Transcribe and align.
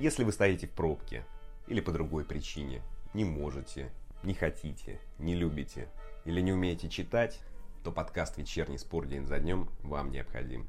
Если 0.00 0.24
вы 0.24 0.32
стоите 0.32 0.66
в 0.66 0.70
пробке 0.70 1.26
или 1.68 1.82
по 1.82 1.92
другой 1.92 2.24
причине, 2.24 2.80
не 3.12 3.26
можете, 3.26 3.90
не 4.22 4.32
хотите, 4.32 4.98
не 5.18 5.34
любите 5.34 5.88
или 6.24 6.40
не 6.40 6.54
умеете 6.54 6.88
читать, 6.88 7.38
то 7.84 7.92
подкаст 7.92 8.38
«Вечерний 8.38 8.78
спор 8.78 9.04
день 9.04 9.26
за 9.26 9.38
днем» 9.38 9.68
вам 9.82 10.10
необходим. 10.10 10.66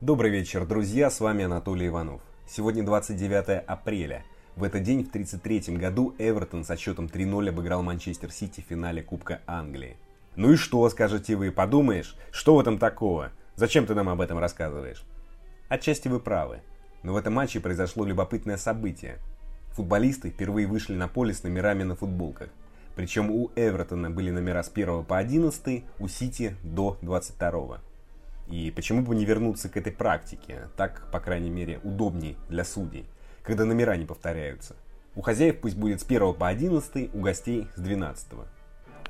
Добрый 0.00 0.30
вечер, 0.30 0.64
друзья, 0.64 1.10
с 1.10 1.18
вами 1.18 1.46
Анатолий 1.46 1.88
Иванов. 1.88 2.22
Сегодня 2.46 2.84
29 2.84 3.64
апреля. 3.66 4.24
В 4.54 4.62
этот 4.62 4.84
день 4.84 5.04
в 5.04 5.08
1933 5.08 5.76
году 5.76 6.14
Эвертон 6.16 6.62
со 6.62 6.76
счетом 6.76 7.06
3-0 7.06 7.48
обыграл 7.48 7.82
Манчестер 7.82 8.30
Сити 8.30 8.60
в 8.60 8.70
финале 8.70 9.02
Кубка 9.02 9.40
Англии. 9.44 9.96
Ну 10.36 10.52
и 10.52 10.56
что, 10.56 10.88
скажете 10.88 11.34
вы, 11.34 11.50
подумаешь, 11.50 12.16
что 12.30 12.54
в 12.54 12.60
этом 12.60 12.78
такого? 12.78 13.32
Зачем 13.56 13.86
ты 13.86 13.94
нам 13.96 14.08
об 14.08 14.20
этом 14.20 14.38
рассказываешь? 14.38 15.02
Отчасти 15.68 16.06
вы 16.06 16.20
правы. 16.20 16.60
Но 17.04 17.12
в 17.12 17.16
этом 17.16 17.34
матче 17.34 17.60
произошло 17.60 18.04
любопытное 18.04 18.56
событие. 18.56 19.18
Футболисты 19.72 20.30
впервые 20.30 20.66
вышли 20.66 20.94
на 20.94 21.06
поле 21.06 21.34
с 21.34 21.42
номерами 21.42 21.82
на 21.82 21.94
футболках. 21.94 22.48
Причем 22.96 23.30
у 23.30 23.50
Эвертона 23.56 24.10
были 24.10 24.30
номера 24.30 24.62
с 24.62 24.70
1 24.74 25.04
по 25.04 25.18
11, 25.18 25.84
у 25.98 26.08
Сити 26.08 26.56
до 26.62 26.96
22. 27.02 27.80
И 28.48 28.72
почему 28.74 29.02
бы 29.02 29.14
не 29.14 29.24
вернуться 29.24 29.68
к 29.68 29.76
этой 29.76 29.92
практике? 29.92 30.68
Так, 30.76 31.06
по 31.12 31.20
крайней 31.20 31.50
мере, 31.50 31.78
удобней 31.82 32.38
для 32.48 32.64
судей, 32.64 33.04
когда 33.42 33.64
номера 33.64 33.96
не 33.96 34.06
повторяются. 34.06 34.74
У 35.14 35.20
хозяев 35.20 35.60
пусть 35.60 35.76
будет 35.76 36.00
с 36.00 36.04
1 36.04 36.34
по 36.34 36.48
11, 36.48 37.14
у 37.14 37.20
гостей 37.20 37.68
с 37.76 37.80
12. 37.80 38.28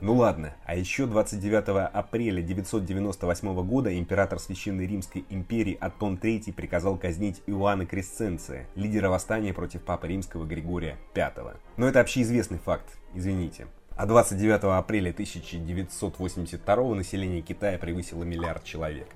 Ну 0.00 0.14
ладно, 0.14 0.54
а 0.66 0.74
еще 0.74 1.06
29 1.06 1.90
апреля 1.92 2.42
998 2.42 3.64
года 3.64 3.96
император 3.96 4.38
Священной 4.38 4.86
Римской 4.86 5.24
империи 5.30 5.78
Атон 5.80 6.16
III 6.16 6.52
приказал 6.52 6.98
казнить 6.98 7.42
Иоанна 7.46 7.86
Кресценция, 7.86 8.66
лидера 8.74 9.08
восстания 9.08 9.54
против 9.54 9.82
папы 9.82 10.08
римского 10.08 10.44
Григория 10.44 10.98
V. 11.14 11.54
Но 11.76 11.86
это 11.86 12.00
общеизвестный 12.00 12.58
факт, 12.58 12.98
извините. 13.14 13.68
А 13.96 14.06
29 14.06 14.64
апреля 14.64 15.10
1982 15.10 16.94
население 16.94 17.40
Китая 17.40 17.78
превысило 17.78 18.24
миллиард 18.24 18.64
человек. 18.64 19.08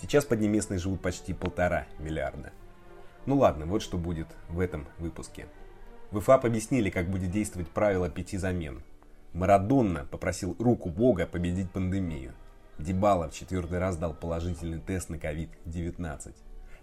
Сейчас 0.00 0.24
поднеместные 0.24 0.80
живут 0.80 1.00
почти 1.00 1.32
полтора 1.32 1.86
миллиарда. 2.00 2.52
Ну 3.26 3.36
ладно, 3.38 3.66
вот 3.66 3.82
что 3.82 3.96
будет 3.96 4.26
в 4.48 4.58
этом 4.58 4.88
выпуске. 4.98 5.46
В 6.10 6.18
ИФАП 6.18 6.46
объяснили, 6.46 6.90
как 6.90 7.08
будет 7.08 7.30
действовать 7.30 7.68
правило 7.68 8.10
пяти 8.10 8.36
замен– 8.36 8.82
Марадонна 9.34 10.06
попросил 10.12 10.54
руку 10.60 10.90
Бога 10.90 11.26
победить 11.26 11.70
пандемию. 11.72 12.34
Дебала 12.78 13.28
в 13.28 13.34
четвертый 13.34 13.80
раз 13.80 13.96
дал 13.96 14.14
положительный 14.14 14.78
тест 14.78 15.10
на 15.10 15.16
COVID-19. 15.16 16.32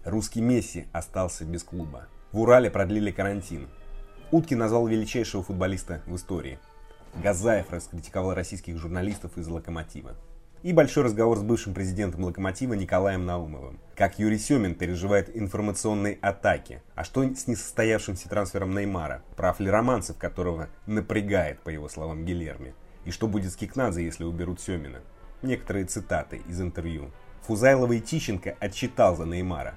Русский 0.04 0.42
Месси 0.42 0.86
остался 0.92 1.46
без 1.46 1.64
клуба. 1.64 2.08
В 2.30 2.40
Урале 2.40 2.70
продлили 2.70 3.10
карантин. 3.10 3.68
Утки 4.30 4.54
назвал 4.54 4.86
величайшего 4.86 5.42
футболиста 5.42 6.02
в 6.06 6.14
истории. 6.14 6.58
Газаев 7.14 7.70
раскритиковал 7.70 8.34
российских 8.34 8.76
журналистов 8.76 9.36
из 9.38 9.48
«Локомотива» 9.48 10.14
и 10.62 10.72
большой 10.72 11.04
разговор 11.04 11.38
с 11.38 11.42
бывшим 11.42 11.74
президентом 11.74 12.24
«Локомотива» 12.24 12.74
Николаем 12.74 13.26
Наумовым. 13.26 13.80
Как 13.96 14.18
Юрий 14.18 14.38
Семин 14.38 14.74
переживает 14.74 15.36
информационные 15.36 16.18
атаки. 16.20 16.80
А 16.94 17.04
что 17.04 17.24
с 17.24 17.46
несостоявшимся 17.46 18.28
трансфером 18.28 18.74
Неймара? 18.74 19.22
Прав 19.36 19.58
ли 19.58 19.68
романцев, 19.68 20.16
которого 20.18 20.68
напрягает, 20.86 21.60
по 21.60 21.68
его 21.68 21.88
словам, 21.88 22.24
Гилерми? 22.24 22.74
И 23.04 23.10
что 23.10 23.26
будет 23.26 23.52
с 23.52 23.56
Кикнадзе, 23.56 24.04
если 24.04 24.24
уберут 24.24 24.60
Семина? 24.60 25.00
Некоторые 25.42 25.86
цитаты 25.86 26.40
из 26.48 26.60
интервью. 26.60 27.10
Фузайлова 27.42 27.92
и 27.92 28.00
Тищенко 28.00 28.56
отчитал 28.60 29.16
за 29.16 29.24
Неймара. 29.24 29.74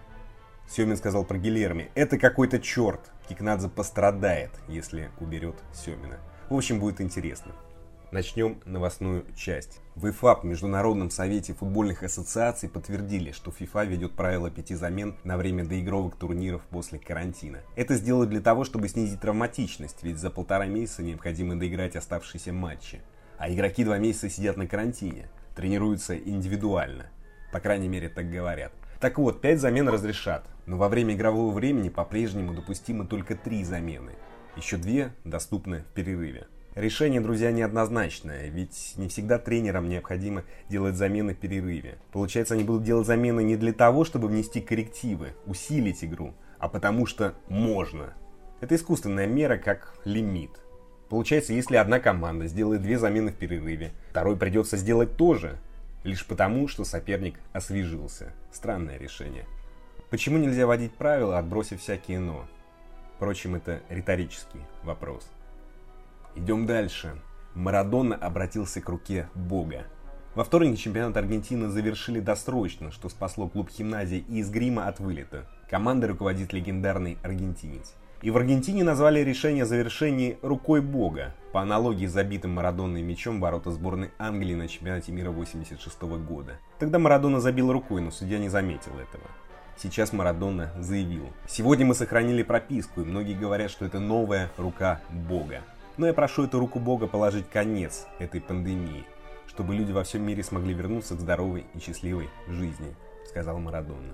Семин 0.69 0.97
сказал 0.97 1.25
про 1.25 1.39
Гилерми. 1.39 1.89
Это 1.95 2.19
какой-то 2.19 2.59
черт. 2.59 3.11
Кикнадзе 3.27 3.69
пострадает, 3.69 4.51
если 4.67 5.09
уберет 5.19 5.55
Семина. 5.73 6.19
В 6.49 6.55
общем, 6.55 6.79
будет 6.79 7.01
интересно. 7.01 7.53
Начнем 8.15 8.61
новостную 8.63 9.25
часть. 9.35 9.81
В 9.95 10.09
ИФАП, 10.09 10.45
Международном 10.45 11.09
совете 11.09 11.53
футбольных 11.53 12.01
ассоциаций, 12.01 12.69
подтвердили, 12.69 13.33
что 13.33 13.51
ФИФА 13.51 13.83
ведет 13.83 14.13
правило 14.13 14.49
пяти 14.49 14.73
замен 14.73 15.17
на 15.25 15.35
время 15.35 15.65
доигровых 15.65 16.15
турниров 16.15 16.61
после 16.69 16.97
карантина. 16.97 17.59
Это 17.75 17.95
сделают 17.95 18.29
для 18.29 18.39
того, 18.39 18.63
чтобы 18.63 18.87
снизить 18.87 19.19
травматичность, 19.19 20.01
ведь 20.01 20.17
за 20.17 20.29
полтора 20.29 20.65
месяца 20.65 21.03
необходимо 21.03 21.59
доиграть 21.59 21.97
оставшиеся 21.97 22.53
матчи. 22.53 23.01
А 23.37 23.51
игроки 23.51 23.83
два 23.83 23.97
месяца 23.97 24.29
сидят 24.29 24.55
на 24.55 24.65
карантине, 24.65 25.27
тренируются 25.53 26.17
индивидуально. 26.17 27.07
По 27.51 27.59
крайней 27.59 27.89
мере, 27.89 28.07
так 28.07 28.31
говорят. 28.31 28.71
Так 29.01 29.17
вот, 29.17 29.41
пять 29.41 29.59
замен 29.59 29.89
разрешат, 29.89 30.47
но 30.67 30.77
во 30.77 30.87
время 30.87 31.15
игрового 31.15 31.53
времени 31.53 31.89
по-прежнему 31.89 32.53
допустимы 32.53 33.05
только 33.05 33.35
три 33.35 33.65
замены. 33.65 34.13
Еще 34.55 34.77
две 34.77 35.11
доступны 35.25 35.81
в 35.81 35.87
перерыве. 35.87 36.47
Решение, 36.75 37.21
друзья, 37.21 37.53
неоднозначное, 37.53 38.49
ведь 38.49 38.95
не 38.97 39.07
всегда 39.07 39.39
тренерам 39.39 39.87
необходимо 39.87 40.43
делать 40.67 40.95
замены 40.95 41.33
в 41.33 41.37
перерыве. 41.37 41.97
Получается, 42.11 42.55
они 42.55 42.65
будут 42.65 42.83
делать 42.83 43.07
замены 43.07 43.45
не 43.45 43.55
для 43.55 43.71
того, 43.71 44.03
чтобы 44.03 44.27
внести 44.27 44.59
коррективы, 44.59 45.29
усилить 45.45 46.03
игру, 46.03 46.33
а 46.59 46.67
потому 46.67 47.05
что 47.05 47.33
можно. 47.47 48.13
Это 48.59 48.75
искусственная 48.75 49.25
мера 49.25 49.55
как 49.57 49.97
лимит. 50.03 50.51
Получается, 51.07 51.53
если 51.53 51.77
одна 51.77 52.01
команда 52.01 52.47
сделает 52.47 52.81
две 52.81 52.99
замены 52.99 53.31
в 53.31 53.35
перерыве, 53.35 53.93
второй 54.09 54.35
придется 54.35 54.75
сделать 54.75 55.15
тоже, 55.15 55.57
лишь 56.03 56.25
потому, 56.25 56.67
что 56.67 56.83
соперник 56.83 57.39
освежился. 57.53 58.33
Странное 58.51 58.97
решение. 58.97 59.45
Почему 60.09 60.37
нельзя 60.37 60.67
вводить 60.67 60.91
правила, 60.91 61.39
отбросив 61.39 61.79
всякие 61.79 62.19
«но»? 62.19 62.45
Впрочем, 63.15 63.55
это 63.55 63.79
риторический 63.89 64.59
вопрос. 64.83 65.29
Идем 66.35 66.65
дальше. 66.65 67.15
Марадона 67.53 68.15
обратился 68.15 68.81
к 68.81 68.89
руке 68.89 69.29
Бога. 69.35 69.85
Во 70.35 70.43
вторник 70.43 70.77
чемпионат 70.77 71.15
Аргентины 71.15 71.69
завершили 71.69 72.19
досрочно, 72.19 72.91
что 72.91 73.07
спасло 73.07 73.47
клуб 73.47 73.69
Химназии 73.69 74.25
и 74.27 74.39
из 74.39 74.49
грима 74.49 74.87
от 74.89 74.99
вылета. 74.99 75.47
Командой 75.69 76.07
руководит 76.07 76.51
легендарный 76.51 77.17
аргентинец. 77.23 77.93
И 78.21 78.31
в 78.31 78.37
Аргентине 78.37 78.83
назвали 78.83 79.21
решение 79.21 79.65
завершения 79.65 80.37
«рукой 80.41 80.81
Бога», 80.81 81.33
по 81.53 81.61
аналогии 81.61 82.05
с 82.05 82.11
забитым 82.11 82.51
Марадонной 82.55 83.01
мячом 83.01 83.39
ворота 83.39 83.71
сборной 83.71 84.11
Англии 84.17 84.55
на 84.55 84.67
чемпионате 84.67 85.13
мира 85.13 85.31
86 85.31 86.01
года. 86.01 86.59
Тогда 86.79 86.99
Марадона 86.99 87.39
забил 87.39 87.71
рукой, 87.71 88.01
но 88.01 88.11
судья 88.11 88.39
не 88.39 88.49
заметил 88.49 88.91
этого. 88.93 89.23
Сейчас 89.77 90.11
Марадона 90.11 90.71
заявил. 90.79 91.31
Сегодня 91.47 91.85
мы 91.85 91.95
сохранили 91.95 92.43
прописку, 92.43 93.01
и 93.01 93.05
многие 93.05 93.35
говорят, 93.35 93.71
что 93.71 93.85
это 93.85 93.99
новая 93.99 94.51
рука 94.57 95.01
Бога. 95.09 95.61
Но 95.97 96.07
я 96.07 96.13
прошу 96.13 96.43
эту 96.43 96.59
руку 96.59 96.79
Бога 96.79 97.07
положить 97.07 97.49
конец 97.49 98.05
этой 98.19 98.41
пандемии, 98.41 99.05
чтобы 99.47 99.73
люди 99.73 99.93
во 99.93 100.03
всем 100.03 100.23
мире 100.23 100.43
смогли 100.43 100.73
вернуться 100.73 101.15
к 101.15 101.21
здоровой 101.21 101.65
и 101.73 101.79
счастливой 101.79 102.29
жизни, 102.47 102.95
сказал 103.29 103.59
Марадона. 103.59 104.13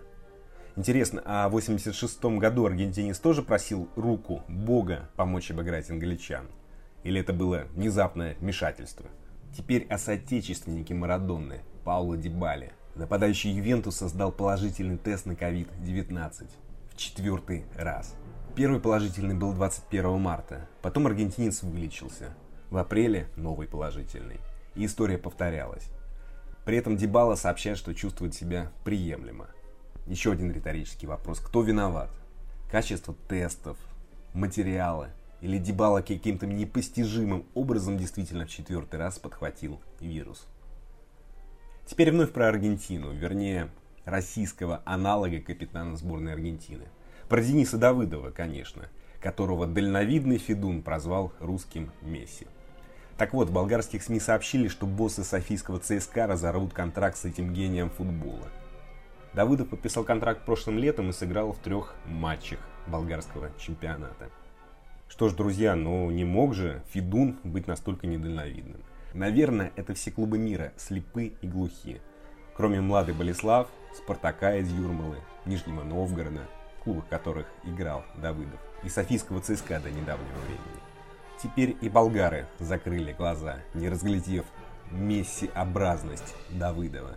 Интересно, 0.76 1.22
а 1.26 1.50
в 1.50 1.54
86 1.54 2.24
году 2.38 2.66
аргентинец 2.66 3.20
тоже 3.20 3.42
просил 3.42 3.90
руку 3.96 4.44
Бога 4.48 5.10
помочь 5.16 5.50
обыграть 5.50 5.90
англичан? 5.90 6.46
Или 7.04 7.20
это 7.20 7.34
было 7.34 7.66
внезапное 7.74 8.36
вмешательство? 8.40 9.08
Теперь 9.58 9.86
о 9.90 9.98
соотечественнике 9.98 10.94
Марадонны, 10.94 11.62
Пауло 11.84 12.16
Дибале. 12.16 12.74
Нападающий 12.96 13.52
Ювентус 13.52 13.98
создал 13.98 14.32
положительный 14.32 14.98
тест 14.98 15.26
на 15.26 15.32
COVID-19 15.32 16.48
в 16.92 16.98
четвертый 16.98 17.66
раз. 17.76 18.16
Первый 18.54 18.82
положительный 18.82 19.34
был 19.34 19.54
21 19.54 20.20
марта, 20.20 20.68
потом 20.82 21.08
аргентинец 21.08 21.64
вылечился. 21.64 22.34
В 22.70 22.78
апреле 22.78 23.30
новый 23.38 23.66
положительный. 23.66 24.42
И 24.76 24.86
история 24.86 25.18
повторялась. 25.18 25.88
При 26.66 26.76
этом 26.76 26.98
Дебала 26.98 27.36
сообщает, 27.36 27.78
что 27.78 27.96
чувствует 27.96 28.34
себя 28.34 28.70
приемлемо. 28.84 29.48
Еще 30.06 30.34
один 30.34 30.52
риторический 30.52 31.08
вопрос. 31.08 31.40
Кто 31.40 31.62
виноват? 31.62 32.10
Качество 32.70 33.16
тестов, 33.30 33.78
материалы 34.34 35.12
или 35.40 35.58
Дебала 35.58 36.02
каким-то 36.02 36.46
непостижимым 36.46 37.46
образом 37.54 37.98
действительно 37.98 38.46
в 38.46 38.50
четвертый 38.50 38.98
раз 39.00 39.18
подхватил 39.18 39.80
вирус? 40.02 40.46
Теперь 41.86 42.12
вновь 42.12 42.34
про 42.34 42.50
Аргентину, 42.50 43.14
вернее, 43.14 43.70
российского 44.04 44.82
аналога 44.84 45.40
капитана 45.40 45.96
сборной 45.96 46.34
Аргентины– 46.34 46.84
про 47.32 47.42
Дениса 47.42 47.78
Давыдова, 47.78 48.32
конечно, 48.32 48.90
которого 49.22 49.66
дальновидный 49.66 50.38
Федун 50.38 50.82
прозвал 50.82 51.32
русским 51.40 51.90
Месси. 52.02 52.46
Так 53.18 53.32
вот, 53.34 53.48
в 53.48 53.54
болгарских 53.54 54.04
СМИ 54.04 54.20
сообщили, 54.20 54.68
что 54.68 54.86
боссы 54.86 55.24
софийского 55.24 55.80
ЦСКА 55.80 56.28
разорвут 56.28 56.74
контракт 56.74 57.16
с 57.16 57.24
этим 57.24 57.54
гением 57.54 57.90
футбола. 57.90 58.50
Давыдов 59.32 59.70
подписал 59.70 60.04
контракт 60.04 60.44
прошлым 60.44 60.78
летом 60.78 61.10
и 61.10 61.14
сыграл 61.14 61.54
в 61.54 61.60
трех 61.60 61.96
матчах 62.06 62.60
болгарского 62.86 63.52
чемпионата. 63.58 64.30
Что 65.08 65.30
ж, 65.30 65.34
друзья, 65.34 65.78
ну 65.78 66.12
не 66.12 66.26
мог 66.26 66.54
же 66.54 66.84
Федун 66.90 67.38
быть 67.46 67.66
настолько 67.66 68.08
недальновидным. 68.08 68.82
Наверное, 69.14 69.72
это 69.78 69.94
все 69.94 70.12
клубы 70.12 70.38
мира 70.38 70.74
слепы 70.76 71.32
и 71.42 71.48
глухи. 71.48 72.02
Кроме 72.58 72.82
Млады 72.82 73.14
Болеслав, 73.14 73.70
Спартака 73.96 74.58
из 74.58 74.70
Юрмалы, 74.70 75.20
Нижнего 75.46 75.84
Новгорода, 75.84 76.42
клубах 76.84 77.08
которых 77.08 77.48
играл 77.64 78.04
Давыдов, 78.16 78.60
и 78.84 78.90
Софийского 78.90 79.42
ЦСКА 79.42 79.80
до 79.80 79.90
недавнего 79.90 80.40
времени. 80.46 80.82
Теперь 81.42 81.76
и 81.82 81.90
болгары 81.90 82.46
закрыли 82.60 83.14
глаза, 83.14 83.58
не 83.74 83.90
разглядев 83.90 84.46
мессиобразность 84.92 86.36
Давыдова. 86.50 87.16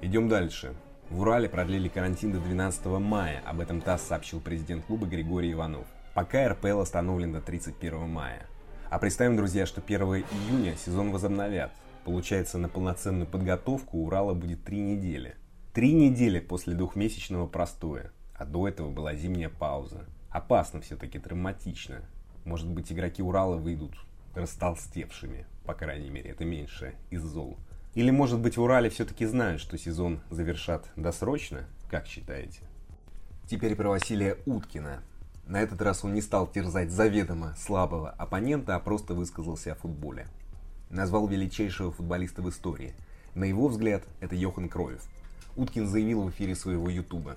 Идем 0.00 0.28
дальше. 0.28 0.74
В 1.10 1.20
Урале 1.20 1.48
продлили 1.48 1.88
карантин 1.88 2.32
до 2.32 2.38
12 2.38 2.86
мая, 2.86 3.42
об 3.44 3.60
этом 3.60 3.80
ТАСС 3.80 4.02
сообщил 4.02 4.40
президент 4.40 4.84
клуба 4.84 5.06
Григорий 5.06 5.52
Иванов. 5.52 5.86
Пока 6.14 6.48
РПЛ 6.48 6.80
остановлен 6.80 7.32
до 7.32 7.40
31 7.40 8.08
мая. 8.08 8.46
А 8.90 8.98
представим, 8.98 9.36
друзья, 9.36 9.66
что 9.66 9.80
1 9.80 10.00
июня 10.02 10.76
сезон 10.76 11.10
возобновят. 11.10 11.72
Получается, 12.04 12.58
на 12.58 12.68
полноценную 12.68 13.26
подготовку 13.26 13.98
Урала 13.98 14.34
будет 14.34 14.64
три 14.64 14.80
недели. 14.80 15.36
Три 15.72 15.92
недели 15.92 16.40
после 16.40 16.74
двухмесячного 16.74 17.46
простоя. 17.46 18.10
А 18.34 18.44
до 18.44 18.66
этого 18.66 18.90
была 18.90 19.14
зимняя 19.14 19.48
пауза. 19.48 20.04
Опасно 20.28 20.80
все-таки, 20.80 21.20
травматично. 21.20 22.00
Может 22.44 22.68
быть, 22.68 22.90
игроки 22.90 23.22
Урала 23.22 23.56
выйдут 23.56 23.92
растолстевшими. 24.34 25.46
По 25.64 25.74
крайней 25.74 26.10
мере, 26.10 26.30
это 26.30 26.44
меньше 26.44 26.96
из 27.10 27.22
зол. 27.22 27.56
Или, 27.94 28.10
может 28.10 28.40
быть, 28.40 28.56
в 28.56 28.62
Урале 28.62 28.90
все-таки 28.90 29.24
знают, 29.26 29.60
что 29.60 29.78
сезон 29.78 30.22
завершат 30.28 30.90
досрочно? 30.96 31.66
Как 31.88 32.08
считаете? 32.08 32.62
Теперь 33.48 33.76
про 33.76 33.90
Василия 33.90 34.38
Уткина. 34.46 35.04
На 35.46 35.62
этот 35.62 35.80
раз 35.82 36.04
он 36.04 36.14
не 36.14 36.20
стал 36.20 36.48
терзать 36.48 36.90
заведомо 36.90 37.54
слабого 37.56 38.10
оппонента, 38.10 38.74
а 38.74 38.80
просто 38.80 39.14
высказался 39.14 39.72
о 39.72 39.76
футболе. 39.76 40.26
Назвал 40.88 41.28
величайшего 41.28 41.92
футболиста 41.92 42.42
в 42.42 42.48
истории. 42.48 42.92
На 43.36 43.44
его 43.44 43.68
взгляд, 43.68 44.02
это 44.18 44.34
Йохан 44.34 44.68
Кроев. 44.68 45.02
Уткин 45.60 45.86
заявил 45.86 46.22
в 46.22 46.30
эфире 46.30 46.54
своего 46.54 46.88
ютуба. 46.88 47.36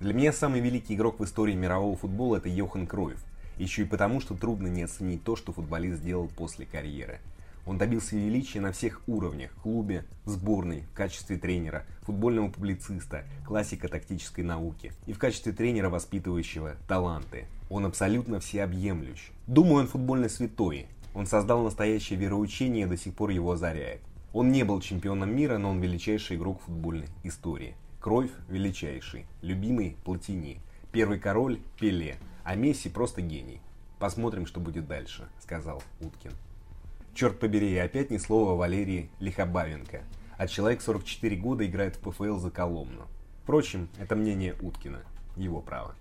Для 0.00 0.12
меня 0.12 0.32
самый 0.32 0.60
великий 0.60 0.96
игрок 0.96 1.20
в 1.20 1.24
истории 1.24 1.54
мирового 1.54 1.96
футбола 1.96 2.38
это 2.38 2.48
Йохан 2.48 2.88
Кроев. 2.88 3.24
Еще 3.56 3.82
и 3.82 3.84
потому, 3.84 4.20
что 4.20 4.34
трудно 4.34 4.66
не 4.66 4.82
оценить 4.82 5.22
то, 5.22 5.36
что 5.36 5.52
футболист 5.52 6.00
сделал 6.00 6.26
после 6.26 6.66
карьеры. 6.66 7.20
Он 7.64 7.78
добился 7.78 8.16
величия 8.16 8.60
на 8.60 8.72
всех 8.72 9.00
уровнях– 9.06 9.52
клубе, 9.62 10.04
сборной, 10.24 10.80
в 10.92 10.96
качестве 10.96 11.38
тренера, 11.38 11.84
футбольного 12.02 12.50
публициста, 12.50 13.22
классика 13.46 13.86
тактической 13.86 14.42
науки 14.42 14.92
и 15.06 15.12
в 15.12 15.18
качестве 15.20 15.52
тренера, 15.52 15.88
воспитывающего 15.88 16.74
таланты. 16.88 17.46
Он 17.70 17.86
абсолютно 17.86 18.40
всеобъемлющ. 18.40 19.30
Думаю, 19.46 19.82
он 19.82 19.86
футбольный 19.86 20.30
святой. 20.30 20.88
Он 21.14 21.26
создал 21.26 21.62
настоящее 21.62 22.18
вероучение 22.18 22.86
и 22.86 22.88
до 22.88 22.96
сих 22.96 23.14
пор 23.14 23.30
его 23.30 23.52
озаряет. 23.52 24.00
Он 24.38 24.52
не 24.52 24.64
был 24.64 24.82
чемпионом 24.82 25.34
мира, 25.34 25.56
но 25.56 25.70
он 25.70 25.80
величайший 25.80 26.36
игрок 26.36 26.60
футбольной 26.60 27.08
истории. 27.24 27.74
Кровь 27.98 28.28
величайший, 28.50 29.24
любимый 29.40 29.96
Платини, 30.04 30.60
первый 30.92 31.18
король 31.18 31.58
Пеле, 31.80 32.18
а 32.44 32.54
Месси 32.54 32.90
просто 32.90 33.22
гений. 33.22 33.62
Посмотрим, 33.98 34.44
что 34.44 34.60
будет 34.60 34.86
дальше, 34.86 35.26
сказал 35.40 35.82
Уткин. 36.02 36.32
Черт 37.14 37.40
побери, 37.40 37.74
опять 37.78 38.10
ни 38.10 38.18
слова 38.18 38.54
Валерии 38.58 39.08
Лихобавенко. 39.20 40.02
А 40.36 40.46
человек 40.46 40.82
44 40.82 41.34
года 41.36 41.64
играет 41.64 41.96
в 41.96 42.00
ПФЛ 42.00 42.36
за 42.36 42.50
Коломну. 42.50 43.06
Впрочем, 43.42 43.88
это 43.98 44.16
мнение 44.16 44.54
Уткина. 44.60 45.00
Его 45.38 45.62
право. 45.62 45.94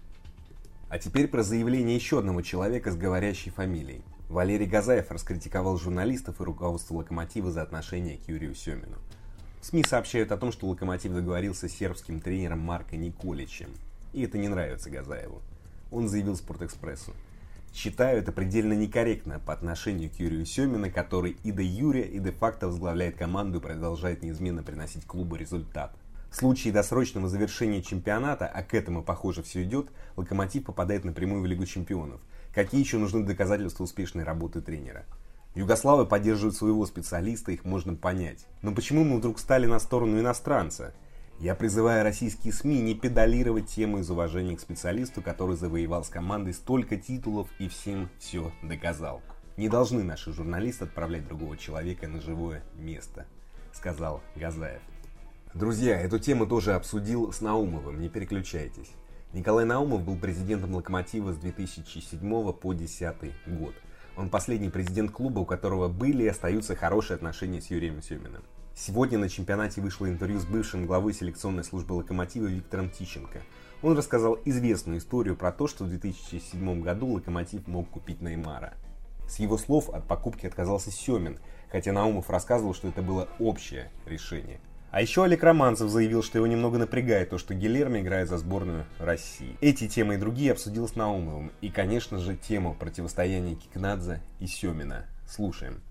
А 0.88 1.00
теперь 1.00 1.28
про 1.28 1.42
заявление 1.42 1.96
еще 1.96 2.20
одного 2.20 2.42
человека 2.44 2.92
с 2.92 2.96
говорящей 2.96 3.52
фамилией. 3.52 4.04
Валерий 4.30 4.68
Газаев 4.68 5.10
раскритиковал 5.10 5.78
журналистов 5.78 6.40
и 6.40 6.44
руководство 6.44 6.96
«Локомотива» 6.96 7.52
за 7.52 7.64
отношение 7.64 8.18
к 8.18 8.30
Юрию 8.30 8.54
Семину. 8.54 8.98
СМИ 9.62 9.84
сообщают 9.84 10.32
о 10.32 10.38
том, 10.38 10.52
что 10.52 10.68
«Локомотив» 10.68 11.12
договорился 11.12 11.68
с 11.68 11.74
сербским 11.74 12.20
тренером 12.20 12.60
Марко 12.60 12.98
Николичем. 12.98 13.70
И 14.14 14.22
это 14.22 14.38
не 14.38 14.48
нравится 14.48 14.92
Газаеву. 14.92 15.42
Он 15.92 16.08
заявил 16.08 16.36
«Спортэкспрессу». 16.36 17.14
Считаю 17.74 18.20
это 18.20 18.32
предельно 18.32 18.74
некорректно 18.74 19.40
по 19.40 19.54
отношению 19.54 20.10
к 20.12 20.20
Юрию 20.20 20.46
Семину, 20.46 20.92
который 20.92 21.36
и 21.44 21.52
де 21.52 21.64
юре, 21.64 22.04
и 22.04 22.20
де 22.20 22.32
факто 22.32 22.68
возглавляет 22.68 23.18
команду 23.18 23.58
и 23.58 23.62
продолжает 23.62 24.22
неизменно 24.22 24.62
приносить 24.62 25.06
клубу 25.06 25.36
результат. 25.36 25.94
В 26.36 26.38
случае 26.38 26.74
досрочного 26.74 27.30
завершения 27.30 27.82
чемпионата, 27.82 28.46
а 28.46 28.62
к 28.62 28.74
этому, 28.74 29.02
похоже, 29.02 29.42
все 29.42 29.64
идет, 29.64 29.88
Локомотив 30.18 30.66
попадает 30.66 31.06
напрямую 31.06 31.42
в 31.42 31.46
Лигу 31.46 31.66
чемпионов. 31.66 32.20
Какие 32.54 32.82
еще 32.82 32.98
нужны 32.98 33.24
доказательства 33.24 33.86
успешной 33.86 34.26
работы 34.26 34.60
тренера? 34.60 35.06
Югославы 35.56 36.06
поддерживают 36.06 36.58
своего 36.58 36.86
специалиста, 36.88 37.54
их 37.54 37.64
можно 37.64 37.96
понять. 37.96 38.48
Но 38.62 38.74
почему 38.74 39.06
мы 39.06 39.20
вдруг 39.20 39.40
стали 39.40 39.66
на 39.66 39.80
сторону 39.80 40.20
иностранца? 40.20 40.94
Я 41.40 41.56
призываю 41.56 42.04
российские 42.04 42.52
СМИ 42.52 42.82
не 42.82 42.96
педалировать 42.96 43.68
тему 43.68 44.00
из 44.00 44.12
уважения 44.12 44.58
к 44.58 44.60
специалисту, 44.60 45.22
который 45.22 45.56
завоевал 45.56 46.04
с 46.04 46.10
командой 46.10 46.54
столько 46.54 46.98
титулов 46.98 47.48
и 47.60 47.70
всем 47.70 48.10
все 48.20 48.52
доказал. 48.62 49.22
Не 49.56 49.70
должны 49.70 50.04
наши 50.04 50.34
журналисты 50.34 50.84
отправлять 50.84 51.30
другого 51.30 51.56
человека 51.56 52.10
на 52.10 52.20
живое 52.20 52.62
место, 52.78 53.26
сказал 53.72 54.22
Газаев. 54.36 54.82
Друзья, 55.56 55.98
эту 56.02 56.20
тему 56.20 56.46
тоже 56.48 56.74
обсудил 56.74 57.32
с 57.32 57.40
Наумовым, 57.40 58.02
не 58.02 58.10
переключайтесь. 58.10 58.92
Николай 59.32 59.64
Наумов 59.64 60.04
был 60.04 60.18
президентом 60.18 60.76
«Локомотива» 60.76 61.32
с 61.32 61.38
2007 61.38 62.20
по 62.52 62.74
2010 62.74 63.32
год. 63.58 63.74
Он 64.18 64.30
последний 64.30 64.70
президент 64.70 65.12
клуба, 65.12 65.40
у 65.40 65.46
которого 65.46 65.88
были 65.88 66.24
и 66.24 66.28
остаются 66.28 66.76
хорошие 66.76 67.16
отношения 67.16 67.62
с 67.62 67.68
Юрием 67.72 68.02
Семиным. 68.02 68.44
Сегодня 68.76 69.18
на 69.18 69.30
чемпионате 69.30 69.80
вышло 69.80 70.10
интервью 70.10 70.42
с 70.42 70.46
бывшим 70.46 70.86
главой 70.86 71.14
селекционной 71.14 71.64
службы 71.64 71.94
«Локомотива» 71.94 72.48
Виктором 72.48 72.90
Тищенко. 72.90 73.42
Он 73.82 73.98
рассказал 73.98 74.38
известную 74.44 75.00
историю 75.00 75.38
про 75.38 75.54
то, 75.54 75.68
что 75.68 75.86
в 75.86 75.88
2007 75.88 76.82
году 76.82 77.08
«Локомотив» 77.08 77.66
мог 77.68 77.90
купить 77.90 78.20
Неймара. 78.20 78.74
С 79.26 79.40
его 79.40 79.58
слов 79.58 79.90
от 79.90 80.06
покупки 80.06 80.46
отказался 80.46 80.92
Семин, 80.92 81.40
хотя 81.72 81.94
Наумов 81.94 82.30
рассказывал, 82.30 82.74
что 82.74 82.90
это 82.90 83.02
было 83.02 83.30
общее 83.40 83.90
решение. 84.06 84.60
А 84.96 85.02
еще 85.02 85.26
Олег 85.26 85.44
Романцев 85.44 85.90
заявил, 85.90 86.24
что 86.24 86.38
его 86.38 86.48
немного 86.48 86.78
напрягает 86.78 87.30
то, 87.30 87.38
что 87.38 87.54
Гилермо 87.54 88.00
играет 88.00 88.30
за 88.30 88.38
сборную 88.38 88.86
России. 88.98 89.58
Эти 89.60 89.90
темы 89.90 90.14
и 90.14 90.18
другие 90.18 90.54
обсудил 90.54 90.88
с 90.88 90.96
Наумовым. 90.96 91.52
И, 91.60 91.68
конечно 91.68 92.18
же, 92.18 92.38
тему 92.38 92.78
противостояния 92.80 93.56
Кикнадзе 93.56 94.22
и 94.40 94.48
Семина. 94.48 95.06
Слушаем. 95.28 95.82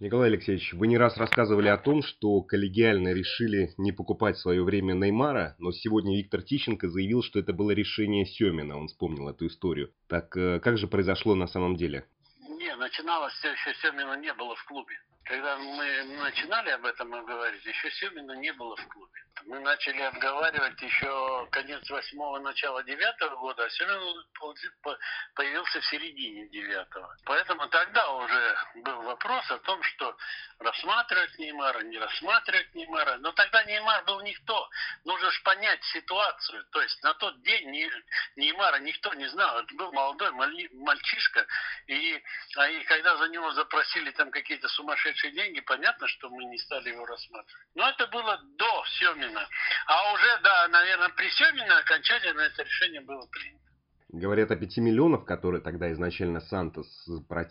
Николай 0.00 0.28
Алексеевич, 0.28 0.72
вы 0.72 0.86
не 0.86 0.96
раз 0.96 1.18
рассказывали 1.18 1.68
о 1.68 1.76
том, 1.76 2.02
что 2.02 2.40
коллегиально 2.40 3.12
решили 3.12 3.74
не 3.76 3.92
покупать 3.92 4.36
в 4.36 4.40
свое 4.40 4.64
время 4.64 4.94
Неймара, 4.94 5.54
но 5.58 5.70
сегодня 5.70 6.16
Виктор 6.16 6.40
Тищенко 6.40 6.88
заявил, 6.88 7.22
что 7.22 7.38
это 7.38 7.52
было 7.52 7.72
решение 7.72 8.24
Семина, 8.24 8.78
он 8.78 8.88
вспомнил 8.88 9.28
эту 9.28 9.48
историю. 9.48 9.90
Так 10.06 10.34
э, 10.34 10.60
как 10.60 10.78
же 10.78 10.86
произошло 10.86 11.34
на 11.34 11.46
самом 11.46 11.76
деле? 11.76 12.06
Не, 12.68 12.76
начиналось 12.76 13.32
все 13.32 13.52
еще 13.52 13.72
Семина 13.76 14.12
не 14.18 14.30
было 14.34 14.54
в 14.54 14.64
клубе. 14.64 14.94
Когда 15.24 15.56
мы 15.56 16.04
начинали 16.20 16.68
об 16.68 16.84
этом 16.84 17.08
говорить, 17.24 17.64
еще 17.64 17.90
Семина 17.92 18.32
не 18.32 18.52
было 18.52 18.76
в 18.76 18.88
клубе. 18.88 19.24
Мы 19.46 19.60
начали 19.60 20.02
обговаривать 20.02 20.80
еще 20.80 21.48
конец 21.50 21.88
восьмого, 21.90 22.38
начало 22.40 22.82
девятого 22.82 23.36
года, 23.36 23.64
а 23.64 23.70
Семен 23.70 24.24
появился 25.34 25.80
в 25.80 25.86
середине 25.86 26.48
девятого. 26.48 27.16
Поэтому 27.24 27.68
тогда 27.68 28.10
уже 28.10 28.56
был 28.76 29.02
вопрос 29.02 29.50
о 29.50 29.58
том, 29.58 29.82
что 29.82 30.16
рассматривать 30.58 31.38
Неймара, 31.38 31.80
не 31.80 31.98
рассматривать 31.98 32.74
Неймара. 32.74 33.18
Но 33.18 33.32
тогда 33.32 33.62
Неймар 33.64 34.04
был 34.04 34.20
никто. 34.22 34.68
Нужно 35.04 35.30
же 35.30 35.42
понять 35.42 35.82
ситуацию. 35.84 36.64
То 36.72 36.82
есть 36.82 37.02
на 37.02 37.14
тот 37.14 37.40
день 37.42 37.70
Неймара 38.36 38.78
никто 38.78 39.14
не 39.14 39.28
знал. 39.28 39.60
Это 39.60 39.74
был 39.74 39.92
молодой 39.92 40.30
мальчишка. 40.32 41.46
И, 41.86 42.22
а 42.56 42.68
и 42.68 42.82
когда 42.84 43.16
за 43.16 43.28
него 43.28 43.52
запросили 43.52 44.10
там 44.12 44.30
какие-то 44.30 44.68
сумасшедшие 44.68 45.32
деньги, 45.32 45.60
понятно, 45.60 46.08
что 46.08 46.28
мы 46.28 46.44
не 46.46 46.58
стали 46.58 46.90
его 46.90 47.06
рассматривать. 47.06 47.66
Но 47.74 47.88
это 47.88 48.06
было 48.08 48.38
до 48.56 48.84
Семина 48.98 49.27
Семина. 49.28 49.48
А 49.86 50.12
уже, 50.12 50.40
да, 50.42 50.68
наверное, 50.68 51.08
при 51.10 51.28
Семине 51.30 51.70
окончательно 51.70 52.40
это 52.40 52.62
решение 52.62 53.00
было 53.00 53.26
принято. 53.26 53.58
Говорят 54.10 54.50
о 54.50 54.56
5 54.56 54.78
миллионов, 54.78 55.26
которые 55.26 55.60
тогда 55.60 55.92
изначально 55.92 56.40
Сантос 56.40 56.86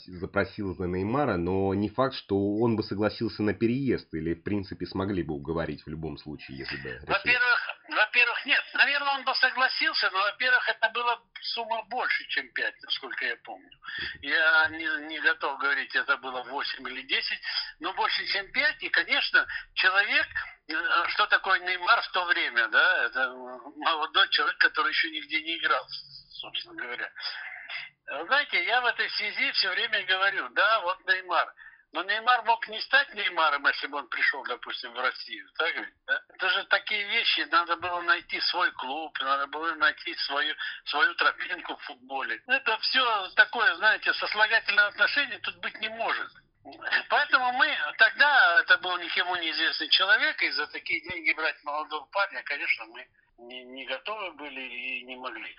запросил 0.08 0.76
за 0.76 0.88
Неймара, 0.88 1.38
но 1.38 1.72
не 1.76 1.88
факт, 1.88 2.16
что 2.16 2.36
он 2.58 2.76
бы 2.76 2.82
согласился 2.82 3.44
на 3.44 3.54
переезд 3.54 4.12
или, 4.16 4.34
в 4.34 4.42
принципе, 4.42 4.88
смогли 4.88 5.22
бы 5.22 5.36
уговорить 5.36 5.84
в 5.84 5.88
любом 5.88 6.18
случае, 6.18 6.58
если 6.58 6.78
бы... 6.78 7.00
Во-первых, 7.06 7.60
во-первых, 7.90 8.46
нет. 8.48 8.64
Наверное, 8.78 9.14
он 9.14 9.24
бы 9.24 9.34
согласился, 9.36 10.10
но, 10.12 10.20
во-первых, 10.20 10.70
это 10.70 10.90
была 10.90 11.20
сумма 11.42 11.84
больше, 11.84 12.28
чем 12.30 12.48
5, 12.54 12.84
насколько 12.84 13.26
я 13.26 13.36
помню. 13.38 13.78
Я 14.22 14.68
не, 14.70 15.08
не 15.08 15.20
готов 15.20 15.60
говорить, 15.60 15.96
это 15.96 16.18
было 16.18 16.44
8 16.44 16.90
или 16.90 17.02
10, 17.02 17.40
но 17.80 17.94
больше, 17.94 18.26
чем 18.28 18.52
5. 18.52 18.84
И, 18.84 18.90
конечно, 18.90 19.46
человек, 19.74 20.28
э, 20.68 21.08
что 21.10 21.28
такое 21.28 21.60
Неймар 21.60 22.02
в 22.02 22.12
то 22.12 22.26
время, 22.26 22.68
да, 22.68 23.06
это 23.06 23.34
молодой 23.78 24.30
человек, 24.30 24.58
который 24.58 24.90
еще 24.90 25.10
нигде 25.12 25.42
не 25.42 25.58
играл 25.58 25.86
собственно 26.40 26.76
говоря. 26.76 27.12
Знаете, 28.26 28.66
я 28.66 28.82
в 28.82 28.86
этой 28.86 29.10
связи 29.12 29.52
все 29.52 29.70
время 29.70 30.06
говорю, 30.06 30.50
да, 30.50 30.80
вот 30.82 31.06
Неймар. 31.06 31.54
Но 31.94 32.04
Неймар 32.04 32.44
мог 32.44 32.68
не 32.68 32.82
стать 32.82 33.14
Неймаром, 33.14 33.66
если 33.66 33.88
бы 33.88 33.98
он 33.98 34.08
пришел, 34.10 34.44
допустим, 34.44 34.94
в 34.94 35.00
Россию, 35.00 35.50
так 35.58 35.74
ведь, 35.76 35.94
да? 36.06 36.22
даже 36.40 36.66
такие 36.66 37.04
вещи, 37.08 37.48
надо 37.50 37.78
было 37.78 38.02
найти 38.02 38.40
свой 38.42 38.72
клуб, 38.74 39.18
надо 39.22 39.48
было 39.48 39.74
найти 39.76 40.14
свою, 40.16 40.54
свою 40.86 41.16
тропинку 41.16 41.76
в 41.76 41.82
футболе. 41.84 42.42
Это 42.48 42.78
все 42.80 43.30
такое, 43.36 43.74
знаете, 43.76 44.14
сослагательное 44.14 44.88
отношение 44.88 45.40
тут 45.40 45.56
быть 45.58 45.80
не 45.80 45.90
может. 45.90 46.32
Поэтому 47.10 47.54
мы 47.54 47.78
тогда, 47.98 48.60
это 48.60 48.78
был 48.80 48.98
никому 48.98 49.38
неизвестный 49.38 49.88
человек, 49.90 50.42
и 50.44 50.52
за 50.52 50.68
такие 50.68 51.02
деньги 51.10 51.32
брать 51.34 51.64
молодого 51.64 52.06
парня, 52.08 52.44
конечно, 52.44 52.86
мы 52.88 53.08
не, 53.38 53.64
не 53.64 53.86
готовы 53.86 54.34
были 54.34 54.60
и 54.60 55.04
не 55.04 55.16
могли. 55.16 55.56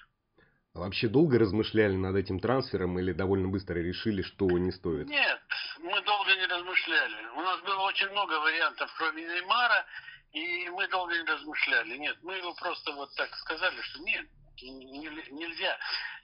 Вообще 0.79 1.09
долго 1.09 1.39
размышляли 1.41 1.97
над 1.97 2.15
этим 2.15 2.39
трансфером 2.39 2.99
или 3.01 3.13
довольно 3.13 3.49
быстро 3.49 3.79
решили, 3.79 4.23
что 4.23 4.47
не 4.47 4.71
стоит? 4.71 5.09
Нет, 5.09 5.41
мы 5.81 6.01
долго 6.03 6.37
не 6.37 6.47
размышляли. 6.47 7.27
У 7.35 7.41
нас 7.41 7.61
было 7.63 7.81
очень 7.81 8.09
много 8.11 8.39
вариантов, 8.39 8.89
кроме 8.97 9.25
Неймара, 9.25 9.85
и 10.33 10.69
мы 10.71 10.87
долго 10.87 11.15
не 11.19 11.25
размышляли. 11.25 11.97
Нет, 11.97 12.17
мы 12.23 12.37
его 12.37 12.55
просто 12.55 12.93
вот 12.93 13.13
так 13.17 13.35
сказали, 13.37 13.81
что 13.83 13.99
нет, 14.03 14.27
нельзя. 14.63 15.77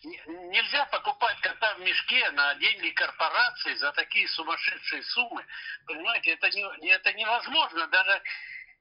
Нельзя 0.04 0.84
покупать 0.86 1.40
кота 1.40 1.74
в 1.74 1.80
мешке 1.80 2.30
на 2.30 2.54
деньги 2.54 2.90
корпораций 2.90 3.74
за 3.76 3.90
такие 3.92 4.28
сумасшедшие 4.28 5.02
суммы. 5.02 5.44
Понимаете, 5.86 6.30
это, 6.30 6.48
не, 6.50 6.90
это 6.90 7.12
невозможно. 7.12 7.88
Даже 7.88 8.22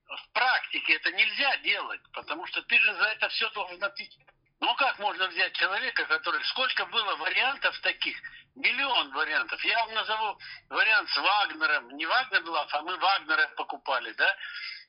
в 0.07 0.33
практике 0.33 0.93
это 0.97 1.11
нельзя 1.13 1.57
делать, 1.57 2.01
потому 2.11 2.45
что 2.45 2.61
ты 2.61 2.79
же 2.79 2.93
за 2.93 3.05
это 3.05 3.27
все 3.29 3.49
должен 3.51 3.83
отвечать. 3.83 4.19
Ну 4.59 4.75
как 4.75 4.99
можно 4.99 5.27
взять 5.27 5.53
человека, 5.53 6.05
который... 6.05 6.43
Сколько 6.45 6.85
было 6.85 7.15
вариантов 7.15 7.79
таких? 7.81 8.17
Миллион 8.55 9.11
вариантов. 9.13 9.63
Я 9.65 9.79
вам 9.85 9.93
назову 9.95 10.39
вариант 10.69 11.09
с 11.09 11.17
Вагнером. 11.17 11.89
Не 11.97 12.05
Вагнер 12.05 12.43
был, 12.43 12.55
а 12.55 12.81
мы 12.81 12.97
Вагнера 12.97 13.47
покупали, 13.55 14.11
да, 14.13 14.35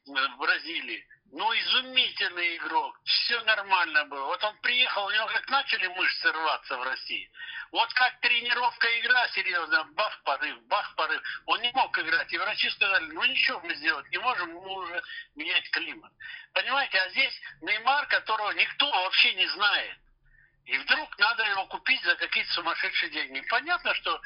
в 0.06 0.36
Бразилии. 0.38 1.06
Ну, 1.32 1.52
изумительный 1.52 2.56
игрок. 2.56 2.96
Все 3.04 3.40
нормально 3.42 4.04
было. 4.04 4.26
Вот 4.26 4.44
он 4.44 4.56
приехал, 4.60 5.06
у 5.06 5.10
него 5.10 5.26
как 5.26 5.48
начали 5.48 5.86
мышцы 5.88 6.30
рваться 6.30 6.76
в 6.76 6.82
России. 6.82 7.28
Вот 7.72 7.92
как 7.94 8.20
тренировка, 8.20 9.00
игра 9.00 9.26
серьезно, 9.28 9.84
бах, 9.94 10.22
порыв, 10.22 10.62
бах, 10.66 10.94
порыв. 10.94 11.20
Он 11.46 11.60
не 11.60 11.72
мог 11.72 11.98
играть. 11.98 12.32
И 12.32 12.38
врачи 12.38 12.70
сказали, 12.70 13.06
ну 13.06 13.24
ничего 13.24 13.60
мы 13.60 13.74
сделать 13.74 14.08
не 14.10 14.18
можем, 14.18 14.52
мы 14.52 14.84
уже 14.84 15.02
менять 15.34 15.68
климат. 15.70 16.12
Понимаете, 16.52 17.00
а 17.00 17.10
здесь 17.10 17.40
Неймар, 17.62 18.06
которого 18.06 18.52
никто 18.52 18.88
вообще 18.88 19.34
не 19.34 19.46
знает. 19.48 19.98
И 20.66 20.78
вдруг 20.78 21.18
надо 21.18 21.44
его 21.44 21.66
купить 21.66 22.02
за 22.04 22.14
какие-то 22.14 22.52
сумасшедшие 22.52 23.10
деньги. 23.10 23.40
Понятно, 23.48 23.92
что 23.94 24.20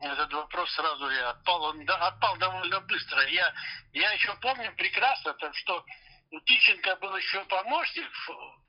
этот 0.00 0.32
вопрос 0.32 0.70
сразу 0.74 1.10
я 1.10 1.30
отпал, 1.30 1.62
он 1.64 1.84
да, 1.84 1.96
отпал 2.08 2.36
довольно 2.36 2.80
быстро. 2.80 3.26
Я, 3.28 3.52
я 3.92 4.12
еще 4.12 4.34
помню 4.40 4.72
прекрасно, 4.76 5.34
то, 5.34 5.52
что 5.54 5.84
у 6.30 6.40
Тищенко 6.40 6.96
был 6.96 7.16
еще 7.16 7.44
помощник 7.46 8.08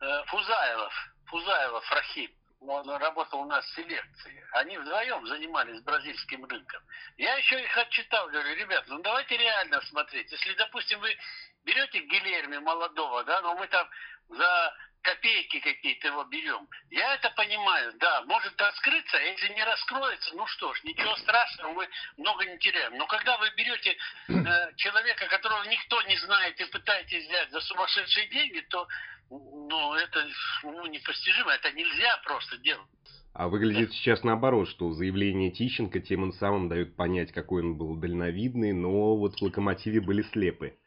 э, 0.01 0.23
Фузаевов, 0.27 0.93
Фузаевов 1.27 1.91
Рахим. 1.91 2.31
Он 2.61 2.87
работал 2.89 3.41
у 3.41 3.45
нас 3.45 3.65
в 3.65 3.75
селекции. 3.75 4.47
Они 4.53 4.77
вдвоем 4.77 5.25
занимались 5.25 5.81
бразильским 5.81 6.45
рынком. 6.45 6.81
Я 7.17 7.35
еще 7.37 7.59
их 7.63 7.75
отчитал, 7.75 8.27
говорю, 8.29 8.55
ребят, 8.55 8.85
ну 8.87 8.99
давайте 9.01 9.35
реально 9.37 9.81
смотреть. 9.81 10.31
Если, 10.31 10.53
допустим, 10.53 10.99
вы 10.99 11.15
берете 11.63 12.01
Гильерми 12.01 12.59
молодого, 12.59 13.23
да, 13.23 13.41
но 13.41 13.55
мы 13.55 13.67
там 13.67 13.87
за 14.29 14.75
копейки 15.01 15.59
какие-то 15.59 16.07
его 16.07 16.23
берем. 16.25 16.67
Я 16.89 17.15
это 17.15 17.29
понимаю, 17.31 17.93
да, 17.99 18.23
может 18.23 18.59
раскрыться, 18.59 19.17
а 19.17 19.21
если 19.21 19.53
не 19.53 19.63
раскроется, 19.63 20.35
ну 20.35 20.45
что 20.47 20.73
ж, 20.73 20.83
ничего 20.83 21.15
страшного, 21.17 21.73
мы 21.73 21.87
много 22.17 22.45
не 22.45 22.57
теряем. 22.59 22.97
Но 22.97 23.07
когда 23.07 23.37
вы 23.37 23.49
берете 23.55 23.97
э, 24.27 24.75
человека, 24.75 25.27
которого 25.27 25.63
никто 25.65 26.01
не 26.03 26.17
знает, 26.17 26.59
и 26.59 26.65
пытаетесь 26.65 27.27
взять 27.27 27.51
за 27.51 27.61
сумасшедшие 27.61 28.27
деньги, 28.27 28.61
то 28.69 28.87
ну, 29.29 29.93
это 29.93 30.27
ну, 30.63 30.85
непостижимо, 30.87 31.51
это 31.51 31.71
нельзя 31.71 32.17
просто 32.23 32.57
делать. 32.57 32.87
А 33.33 33.47
выглядит 33.47 33.93
сейчас 33.93 34.23
наоборот, 34.23 34.67
что 34.67 34.91
заявление 34.91 35.51
Тищенко 35.51 36.01
тем 36.01 36.33
самым 36.33 36.67
дает 36.67 36.97
понять, 36.97 37.31
какой 37.31 37.63
он 37.63 37.77
был 37.77 37.95
дальновидный, 37.95 38.73
но 38.73 39.15
вот 39.15 39.35
в 39.35 39.41
«Локомотиве» 39.41 40.01
были 40.01 40.21
слепы. 40.33 40.77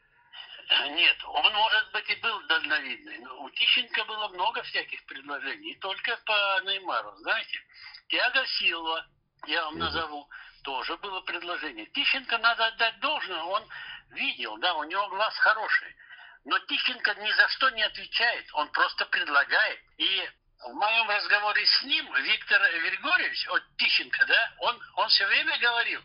Нет, 0.90 1.16
он, 1.26 1.52
может 1.52 1.92
быть, 1.92 2.08
и 2.10 2.20
был 2.20 2.43
дальновидный. 2.64 3.18
Но 3.18 3.44
у 3.44 3.50
Тищенко 3.50 4.04
было 4.04 4.28
много 4.28 4.62
всяких 4.62 5.04
предложений. 5.06 5.72
И 5.72 5.78
только 5.78 6.16
по 6.24 6.60
Неймару. 6.64 7.14
Знаете, 7.18 7.60
Тиаго 8.08 8.46
Силва, 8.46 9.06
я 9.46 9.64
вам 9.64 9.78
назову, 9.78 10.28
тоже 10.62 10.96
было 10.98 11.20
предложение. 11.22 11.86
Тищенко 11.86 12.38
надо 12.38 12.66
отдать 12.66 12.98
должное, 13.00 13.42
он 13.42 13.66
видел, 14.10 14.56
да, 14.58 14.74
у 14.74 14.84
него 14.84 15.08
глаз 15.08 15.36
хороший. 15.38 15.94
Но 16.44 16.58
Тищенко 16.58 17.14
ни 17.14 17.30
за 17.32 17.48
что 17.48 17.70
не 17.70 17.82
отвечает, 17.82 18.46
он 18.54 18.68
просто 18.70 19.06
предлагает. 19.06 19.80
И 19.98 20.28
в 20.60 20.74
моем 20.74 21.08
разговоре 21.08 21.66
с 21.66 21.82
ним 21.84 22.12
Виктор 22.14 22.60
Григорьевич, 22.60 23.46
от 23.48 23.76
Тищенко, 23.76 24.26
да, 24.26 24.54
он, 24.58 24.80
он 24.96 25.08
все 25.08 25.26
время 25.26 25.58
говорил, 25.58 26.02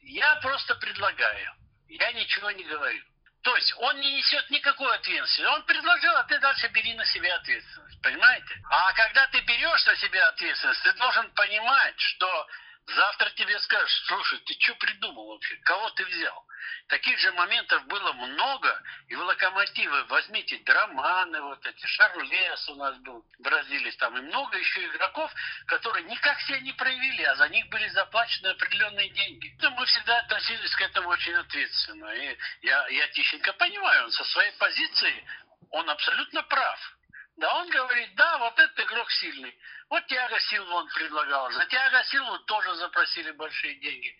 я 0.00 0.36
просто 0.36 0.74
предлагаю, 0.76 1.52
я 1.88 2.12
ничего 2.12 2.50
не 2.52 2.64
говорю. 2.64 3.04
То 3.42 3.56
есть 3.56 3.74
он 3.78 3.98
не 4.00 4.18
несет 4.18 4.48
никакой 4.50 4.94
ответственности. 4.94 5.42
Он 5.42 5.62
предложил, 5.64 6.14
а 6.16 6.24
ты 6.24 6.38
дальше 6.38 6.68
бери 6.68 6.94
на 6.94 7.04
себя 7.06 7.34
ответственность. 7.36 8.00
Понимаете? 8.00 8.62
А 8.70 8.92
когда 8.92 9.26
ты 9.28 9.40
берешь 9.40 9.84
на 9.86 9.96
себя 9.96 10.28
ответственность, 10.28 10.82
ты 10.82 10.92
должен 10.92 11.28
понимать, 11.30 12.00
что 12.00 12.48
завтра 12.86 13.30
тебе 13.30 13.58
скажут, 13.60 14.06
слушай, 14.06 14.38
ты 14.40 14.54
что 14.58 14.74
придумал 14.76 15.26
вообще? 15.28 15.56
Кого 15.64 15.90
ты 15.90 16.04
взял? 16.04 16.46
Таких 16.88 17.18
же 17.18 17.32
моментов 17.32 17.84
было 17.86 18.12
много, 18.12 18.82
и 19.08 19.14
в 19.14 19.20
«Локомотиве» 19.22 20.02
возьмите 20.04 20.58
Драманы, 20.58 21.40
вот 21.42 21.64
эти, 21.66 21.86
Шарлес 21.86 22.68
у 22.68 22.74
нас 22.76 22.96
был, 22.98 23.24
бразилец 23.38 23.96
там, 23.96 24.16
и 24.18 24.20
много 24.20 24.58
еще 24.58 24.86
игроков, 24.86 25.32
которые 25.66 26.04
никак 26.04 26.40
себя 26.42 26.60
не 26.60 26.72
проявили, 26.72 27.22
а 27.22 27.34
за 27.36 27.48
них 27.48 27.68
были 27.68 27.88
заплачены 27.88 28.48
определенные 28.48 29.08
деньги. 29.10 29.56
Но 29.60 29.70
мы 29.70 29.86
всегда 29.86 30.18
относились 30.18 30.74
к 30.74 30.80
этому 30.82 31.08
очень 31.08 31.34
ответственно. 31.34 32.10
И 32.14 32.38
я, 32.62 32.86
я 32.88 33.08
Тищенко 33.08 33.52
понимаю, 33.54 34.04
он 34.04 34.12
со 34.12 34.24
своей 34.24 34.52
позиции, 34.52 35.24
он 35.70 35.88
абсолютно 35.88 36.42
прав. 36.42 36.96
Да, 37.38 37.54
он 37.54 37.70
говорит, 37.70 38.14
да, 38.14 38.38
вот 38.38 38.58
этот 38.58 38.78
игрок 38.80 39.10
сильный. 39.10 39.56
Вот 39.92 40.06
Тиаго 40.06 40.40
Силву 40.40 40.74
он 40.74 40.88
предлагал. 40.88 41.52
За 41.52 41.66
Тиаго 41.66 42.02
Силву 42.04 42.38
тоже 42.46 42.74
запросили 42.76 43.30
большие 43.32 43.74
деньги. 43.74 44.16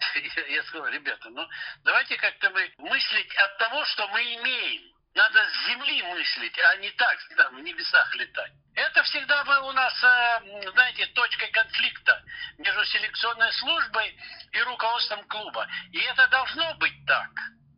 Я 0.48 0.62
сказал, 0.64 0.88
ребята, 0.88 1.30
ну 1.30 1.48
давайте 1.84 2.16
как-то 2.16 2.50
мы 2.50 2.74
мыслить 2.78 3.32
от 3.36 3.56
того, 3.58 3.84
что 3.84 4.08
мы 4.08 4.20
имеем. 4.34 4.92
Надо 5.14 5.48
с 5.48 5.66
земли 5.68 6.02
мыслить, 6.02 6.58
а 6.58 6.76
не 6.78 6.90
так, 6.90 7.16
там, 7.36 7.54
в 7.54 7.60
небесах 7.60 8.12
летать. 8.16 8.50
Это 8.74 9.04
всегда 9.04 9.44
было 9.44 9.60
у 9.68 9.72
нас, 9.72 9.94
э, 10.02 10.70
знаете, 10.72 11.06
точкой 11.14 11.48
конфликта 11.52 12.20
между 12.58 12.84
селекционной 12.84 13.52
службой 13.52 14.18
и 14.50 14.62
руководством 14.62 15.22
клуба. 15.28 15.68
И 15.92 16.00
это 16.00 16.26
должно 16.26 16.74
быть 16.74 17.06
так. 17.06 17.30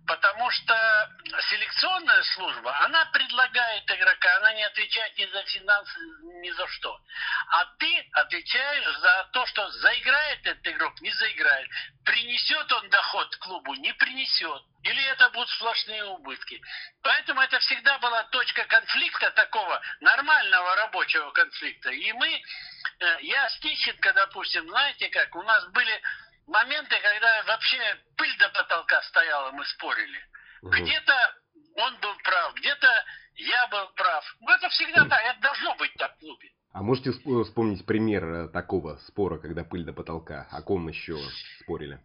Потому 0.07 0.49
что 0.51 1.11
селекционная 1.51 2.23
служба, 2.35 2.79
она 2.85 3.05
предлагает 3.07 3.91
игрока, 3.91 4.37
она 4.37 4.53
не 4.55 4.63
отвечает 4.63 5.19
ни 5.19 5.27
за 5.27 5.43
финансы, 5.45 6.01
ни 6.43 6.51
за 6.51 6.67
что. 6.69 7.01
А 7.49 7.65
ты 7.79 8.09
отвечаешь 8.13 8.99
за 8.99 9.29
то, 9.33 9.45
что 9.47 9.69
заиграет 9.71 10.47
этот 10.47 10.67
игрок, 10.69 11.01
не 11.01 11.11
заиграет. 11.11 11.69
Принесет 12.05 12.71
он 12.73 12.89
доход 12.89 13.37
клубу, 13.37 13.75
не 13.75 13.93
принесет. 13.95 14.63
Или 14.85 15.03
это 15.07 15.29
будут 15.31 15.49
сплошные 15.51 16.05
убытки. 16.05 16.63
Поэтому 17.03 17.41
это 17.41 17.59
всегда 17.59 17.99
была 17.99 18.23
точка 18.25 18.65
конфликта 18.67 19.33
такого 19.33 19.83
нормального 20.01 20.77
рабочего 20.77 21.33
конфликта. 21.33 21.91
И 21.91 22.13
мы, 22.13 22.29
э, 22.31 23.19
я 23.23 23.51
с 23.51 23.59
Тищенко, 23.59 24.13
допустим, 24.13 24.69
знаете 24.69 25.09
как, 25.09 25.35
у 25.35 25.43
нас 25.43 25.67
были 25.71 26.01
моменты, 26.47 26.97
когда 27.01 27.43
вообще 27.45 27.79
пыль 28.17 28.37
до 28.39 28.49
потолка 28.51 29.03
стояла, 29.03 29.51
мы 29.53 29.65
спорили. 29.67 30.25
Угу. 30.63 30.71
Где-то 30.73 31.35
он 31.77 31.97
был 31.99 32.15
прав, 32.25 32.55
где-то 32.55 33.05
я 33.35 33.67
был 33.69 33.89
прав. 33.95 34.25
Ну, 34.41 34.51
это 34.51 34.69
всегда 34.71 35.05
так, 35.05 35.23
это 35.23 35.41
должно 35.41 35.75
быть 35.77 35.93
так 35.95 36.17
в 36.17 36.21
клубе. 36.21 36.51
А 36.73 36.83
можете 36.83 37.11
вспомнить 37.11 37.87
пример 37.87 38.25
э, 38.25 38.49
такого 38.49 38.97
спора, 39.09 39.39
когда 39.39 39.65
пыль 39.65 39.85
до 39.85 39.93
потолка? 39.93 40.47
О 40.51 40.63
ком 40.63 40.89
еще 40.89 41.17
спорили? 41.61 41.99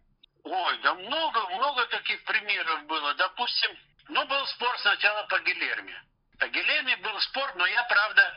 Ой, 0.44 0.78
да 0.82 0.94
много, 0.94 1.48
много 1.50 1.86
таких 1.86 2.24
примеров 2.24 2.86
было. 2.86 3.14
Допустим, 3.14 3.70
ну, 4.08 4.26
был 4.26 4.46
спор 4.46 4.78
сначала 4.80 5.26
по 5.28 5.38
Гилерме. 5.40 5.94
По 6.38 6.48
Гилерме 6.48 6.96
был 6.96 7.20
спор, 7.20 7.52
но 7.54 7.66
я, 7.66 7.84
правда, 7.84 8.34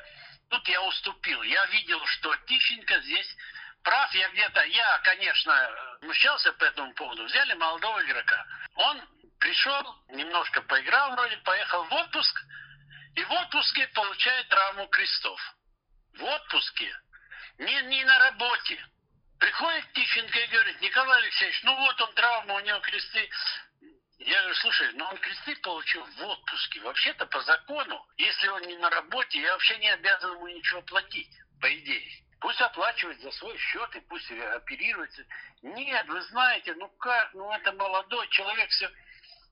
тут 0.50 0.68
я 0.68 0.82
уступил. 0.84 1.42
Я 1.44 1.66
видел, 1.68 2.00
что 2.06 2.36
Тищенко 2.48 3.00
здесь 3.02 3.36
прав 3.86 4.14
я 4.16 4.28
где-то. 4.30 4.64
Я, 4.66 5.00
конечно, 5.04 5.98
смущался 6.02 6.52
по 6.54 6.66
этому 6.66 6.94
поводу. 6.96 7.24
Взяли 7.24 7.54
молодого 7.54 8.04
игрока. 8.04 8.46
Он 8.76 9.02
пришел, 9.40 9.96
немножко 10.10 10.62
поиграл 10.64 11.12
вроде, 11.12 11.38
поехал 11.38 11.84
в 11.86 11.94
отпуск. 11.94 12.44
И 13.16 13.24
в 13.24 13.32
отпуске 13.32 13.88
получает 13.90 14.50
травму 14.50 14.88
крестов. 14.88 15.40
В 16.16 16.24
отпуске. 16.24 17.00
Не, 17.60 17.82
не 17.84 18.04
на 18.04 18.20
работе. 18.20 18.86
Приходит 19.40 19.94
Тищенко 19.94 20.40
и 20.40 20.48
говорит, 20.48 20.82
Николай 20.82 21.22
Алексеевич, 21.22 21.64
ну 21.64 21.76
вот 21.76 22.02
он 22.02 22.14
травма, 22.16 22.56
у 22.56 22.60
него 22.62 22.80
кресты. 22.80 23.30
Я 24.18 24.40
говорю, 24.40 24.56
слушай, 24.56 24.92
ну 24.94 25.06
он 25.06 25.18
кресты 25.18 25.56
получил 25.58 26.04
в 26.06 26.24
отпуске. 26.24 26.82
Вообще-то 26.82 27.26
по 27.28 27.42
закону, 27.42 28.06
если 28.18 28.48
он 28.48 28.62
не 28.64 28.78
на 28.78 28.90
работе, 28.90 29.42
я 29.42 29.52
вообще 29.54 29.78
не 29.78 29.90
обязан 29.90 30.32
ему 30.34 30.48
ничего 30.48 30.82
платить, 30.82 31.32
по 31.62 31.74
идее. 31.78 32.25
Пусть 32.40 32.62
оплачивает 32.62 33.20
за 33.22 33.32
свой 33.32 33.58
счет 33.58 33.96
и 33.96 34.00
пусть 34.02 34.30
оперируется. 34.32 35.24
Нет, 35.62 36.08
вы 36.08 36.22
знаете, 36.24 36.76
ну 36.76 36.90
как, 37.00 37.34
ну 37.34 37.52
это 37.52 37.72
молодой 37.74 38.28
человек, 38.30 38.70
все. 38.70 38.90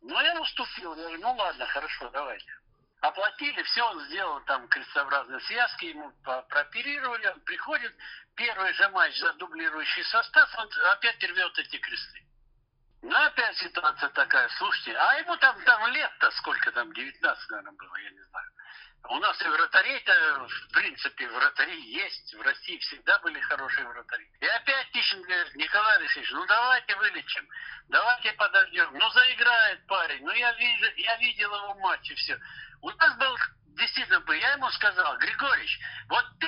Ну 0.01 0.19
я 0.19 0.39
уступил, 0.39 0.95
я 0.95 1.03
говорю, 1.03 1.21
ну 1.21 1.33
ладно, 1.33 1.65
хорошо, 1.67 2.09
давайте. 2.09 2.51
Оплатили, 2.99 3.61
все 3.63 3.83
он 3.83 3.99
сделал, 4.05 4.41
там 4.41 4.67
крестообразные 4.67 5.39
связки, 5.41 5.85
ему 5.85 6.11
прооперировали, 6.23 7.27
он 7.27 7.39
приходит, 7.41 7.93
первый 8.35 8.73
же 8.73 8.89
матч 8.89 9.17
за 9.17 9.33
дублирующий 9.33 10.03
состав, 10.05 10.49
он 10.57 10.69
опять 10.91 11.21
рвет 11.23 11.57
эти 11.59 11.77
кресты. 11.77 12.23
Ну, 13.03 13.13
опять 13.17 13.57
ситуация 13.57 14.09
такая, 14.09 14.47
слушайте, 14.57 14.95
а 14.95 15.15
ему 15.19 15.35
там, 15.35 15.61
там 15.65 15.91
лет-то 15.91 16.31
сколько 16.31 16.71
там, 16.71 16.93
19, 16.93 17.49
наверное, 17.49 17.73
было, 17.73 17.95
я 17.97 18.09
не 18.09 18.21
знаю. 18.21 18.47
У 19.09 19.19
нас 19.19 19.41
и 19.41 19.47
вратарей-то, 19.49 20.47
в 20.47 20.71
принципе, 20.71 21.27
вратари 21.27 21.81
есть. 21.81 22.33
В 22.33 22.41
России 22.41 22.77
всегда 22.77 23.19
были 23.19 23.41
хорошие 23.41 23.85
вратари. 23.85 24.25
И 24.39 24.45
опять 24.45 24.89
Тищин 24.91 25.21
говорит, 25.21 25.53
Николай 25.55 25.97
Алексеевич, 25.97 26.31
ну 26.31 26.45
давайте 26.45 26.95
вылечим, 26.95 27.45
давайте 27.89 28.31
подождем. 28.33 28.89
Ну 28.93 29.09
заиграет 29.09 29.85
парень, 29.87 30.23
ну 30.23 30.31
я, 30.31 30.53
вижу, 30.53 30.85
я 30.95 31.17
видел 31.17 31.53
его 31.53 31.75
матч 31.75 32.09
и 32.09 32.15
все. 32.15 32.39
У 32.81 32.89
нас 32.89 33.17
был, 33.17 33.37
действительно, 33.77 34.21
бы, 34.21 34.37
я 34.37 34.53
ему 34.53 34.69
сказал, 34.71 35.17
Григорьевич, 35.17 35.77
вот 36.07 36.25
ты 36.39 36.47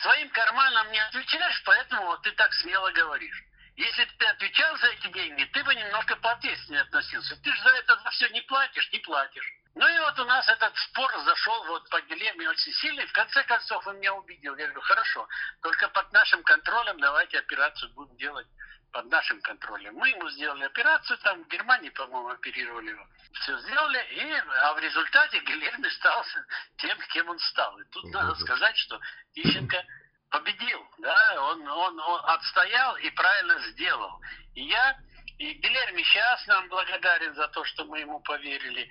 своим 0.00 0.30
карманом 0.30 0.90
не 0.90 1.00
отвечаешь, 1.00 1.62
поэтому 1.66 2.06
вот 2.06 2.22
ты 2.22 2.32
так 2.32 2.50
смело 2.54 2.90
говоришь. 2.92 3.42
Если 3.76 4.04
бы 4.04 4.10
ты 4.18 4.26
отвечал 4.26 4.76
за 4.78 4.86
эти 4.86 5.06
деньги, 5.08 5.44
ты 5.52 5.62
бы 5.62 5.74
немножко 5.74 6.16
поответственнее 6.16 6.82
относился. 6.82 7.36
Ты 7.42 7.52
же 7.52 7.62
за 7.62 7.68
это 7.70 7.96
за 7.96 8.10
все 8.10 8.28
не 8.28 8.40
платишь, 8.42 8.90
не 8.90 8.98
платишь. 9.00 9.52
Ну 9.74 9.86
и 9.86 9.98
вот 9.98 10.18
у 10.18 10.24
нас 10.24 10.48
этот 10.48 10.74
спор 10.78 11.12
зашел 11.24 11.64
вот 11.66 11.86
по 11.90 12.00
дилемме 12.00 12.48
очень 12.48 12.72
сильный. 12.72 13.06
В 13.06 13.12
конце 13.12 13.44
концов 13.44 13.86
он 13.86 13.98
меня 13.98 14.14
убедил. 14.14 14.56
Я 14.56 14.66
говорю, 14.66 14.80
хорошо, 14.80 15.28
только 15.60 15.88
под 15.88 16.10
нашим 16.12 16.42
контролем 16.42 16.98
давайте 16.98 17.38
операцию 17.38 17.92
будем 17.92 18.16
делать 18.16 18.46
под 18.92 19.10
нашим 19.10 19.42
контролем. 19.42 19.94
Мы 19.94 20.08
ему 20.08 20.26
сделали 20.30 20.64
операцию, 20.64 21.18
там 21.18 21.44
в 21.44 21.48
Германии, 21.48 21.90
по-моему, 21.90 22.30
оперировали 22.30 22.90
его. 22.92 23.06
Все 23.34 23.58
сделали, 23.58 23.98
и, 24.12 24.32
а 24.62 24.72
в 24.72 24.78
результате 24.78 25.38
Гильерми 25.40 25.88
стал 25.90 26.24
тем, 26.78 26.98
кем 27.12 27.28
он 27.28 27.38
стал. 27.40 27.78
И 27.78 27.84
тут 27.90 28.04
надо 28.06 28.34
сказать, 28.36 28.76
что 28.78 28.98
Тищенко 29.34 29.84
победил, 30.30 30.86
да, 30.98 31.42
он, 31.50 31.66
он, 31.66 32.00
он 32.00 32.20
отстоял 32.24 32.96
и 32.96 33.10
правильно 33.10 33.58
сделал. 33.70 34.20
И 34.54 34.62
я, 34.62 34.98
и 35.38 35.52
Гильерми 35.54 36.02
сейчас 36.02 36.46
нам 36.46 36.68
благодарен 36.68 37.34
за 37.34 37.48
то, 37.48 37.64
что 37.64 37.84
мы 37.84 38.00
ему 38.00 38.20
поверили. 38.20 38.90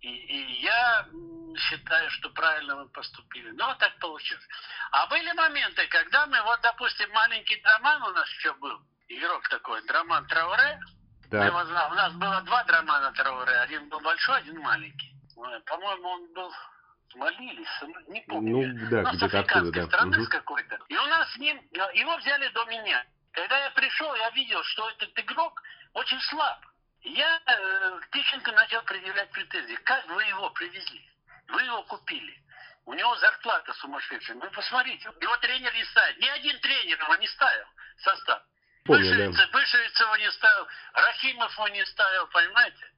И, 0.00 0.08
и 0.08 0.60
я 0.62 1.06
считаю, 1.56 2.08
что 2.10 2.30
правильно 2.30 2.76
мы 2.76 2.88
поступили. 2.90 3.50
Но 3.52 3.74
так 3.74 3.98
получилось. 3.98 4.46
А 4.92 5.06
были 5.08 5.32
моменты, 5.32 5.86
когда 5.88 6.26
мы, 6.26 6.40
вот, 6.42 6.60
допустим, 6.60 7.10
маленький 7.10 7.60
Драман 7.62 8.02
у 8.02 8.10
нас 8.12 8.28
еще 8.30 8.54
был, 8.54 8.78
игрок 9.08 9.48
такой, 9.48 9.84
Драман 9.86 10.26
Трауре. 10.26 10.80
Да. 11.30 11.44
Его, 11.44 11.58
у 11.58 11.94
нас 11.94 12.12
было 12.14 12.40
два 12.42 12.64
Драмана 12.64 13.12
Трауре, 13.12 13.58
один 13.58 13.88
был 13.88 14.00
большой, 14.00 14.38
один 14.38 14.58
маленький. 14.60 15.12
По-моему, 15.66 16.08
он 16.08 16.32
был 16.32 16.52
Мали 17.14 17.64
не 18.08 18.20
помню. 18.22 18.66
Ну, 18.66 18.88
да, 18.90 19.10
где-то 19.12 19.40
оттуда, 19.40 19.70
да. 19.72 19.86
страны 19.86 20.20
угу. 20.20 20.28
какой-то. 20.28 20.78
И 20.88 20.96
у 20.96 21.06
нас 21.06 21.32
с 21.32 21.36
ним, 21.38 21.60
его 21.94 22.16
взяли 22.18 22.48
до 22.48 22.64
меня. 22.66 23.04
Когда 23.32 23.58
я 23.64 23.70
пришел, 23.70 24.14
я 24.14 24.30
видел, 24.30 24.62
что 24.64 24.88
этот 24.90 25.18
игрок 25.18 25.62
очень 25.94 26.20
слаб. 26.22 26.64
Я 27.02 27.40
э, 27.46 28.00
Тищенко 28.12 28.52
начал 28.52 28.82
предъявлять 28.82 29.30
претензии. 29.30 29.76
Как 29.84 30.06
вы 30.08 30.24
его 30.24 30.50
привезли? 30.50 31.08
Вы 31.48 31.62
его 31.62 31.82
купили. 31.84 32.42
У 32.84 32.94
него 32.94 33.16
зарплата 33.16 33.72
сумасшедшая. 33.74 34.36
Ну, 34.36 34.50
посмотрите, 34.50 35.10
его 35.20 35.36
тренер 35.38 35.72
не 35.74 35.84
ставит. 35.84 36.18
Ни 36.18 36.26
один 36.26 36.58
тренер 36.60 37.00
его 37.00 37.14
не 37.16 37.28
ставил 37.28 37.66
состав. 37.98 38.42
Помню, 38.84 39.04
Вышевица, 39.04 39.46
да. 39.46 39.58
Вышевица 39.58 40.04
его 40.04 40.16
не 40.16 40.32
ставил, 40.32 40.66
Рахимов 40.94 41.52
его 41.52 41.68
не 41.68 41.84
ставил, 41.84 42.26
понимаете? 42.28 42.92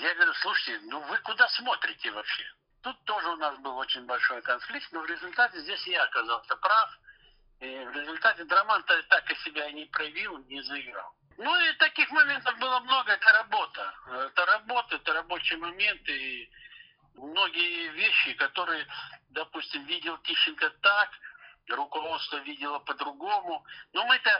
Я 0.00 0.14
говорю, 0.14 0.32
слушайте, 0.34 0.80
ну 0.86 1.00
вы 1.00 1.18
куда 1.18 1.48
смотрите 1.48 2.10
вообще? 2.10 2.44
Тут 2.82 3.04
тоже 3.04 3.28
у 3.28 3.36
нас 3.36 3.58
был 3.58 3.76
очень 3.76 4.04
большой 4.06 4.40
конфликт, 4.42 4.92
но 4.92 5.00
в 5.00 5.06
результате 5.06 5.60
здесь 5.60 5.86
я 5.86 6.04
оказался 6.04 6.56
прав. 6.56 6.90
И 7.60 7.66
в 7.66 7.92
результате 7.92 8.44
Драман 8.44 8.84
так 8.84 9.30
и 9.30 9.34
себя 9.36 9.70
не 9.72 9.86
проявил, 9.86 10.38
не 10.44 10.62
заиграл. 10.62 11.12
Ну 11.38 11.60
и 11.60 11.72
таких 11.74 12.10
моментов 12.10 12.56
было 12.58 12.80
много, 12.80 13.12
это 13.12 13.32
работа. 13.32 13.94
Это 14.26 14.46
работа, 14.46 14.96
это 14.96 15.12
рабочие 15.12 15.58
моменты. 15.58 16.12
И 16.12 16.50
многие 17.14 17.88
вещи, 17.90 18.34
которые, 18.34 18.86
допустим, 19.30 19.84
видел 19.86 20.16
Тищенко 20.18 20.70
так, 20.80 21.10
руководство 21.68 22.36
видело 22.38 22.78
по-другому. 22.80 23.64
Но 23.92 24.04
мы-то 24.06 24.30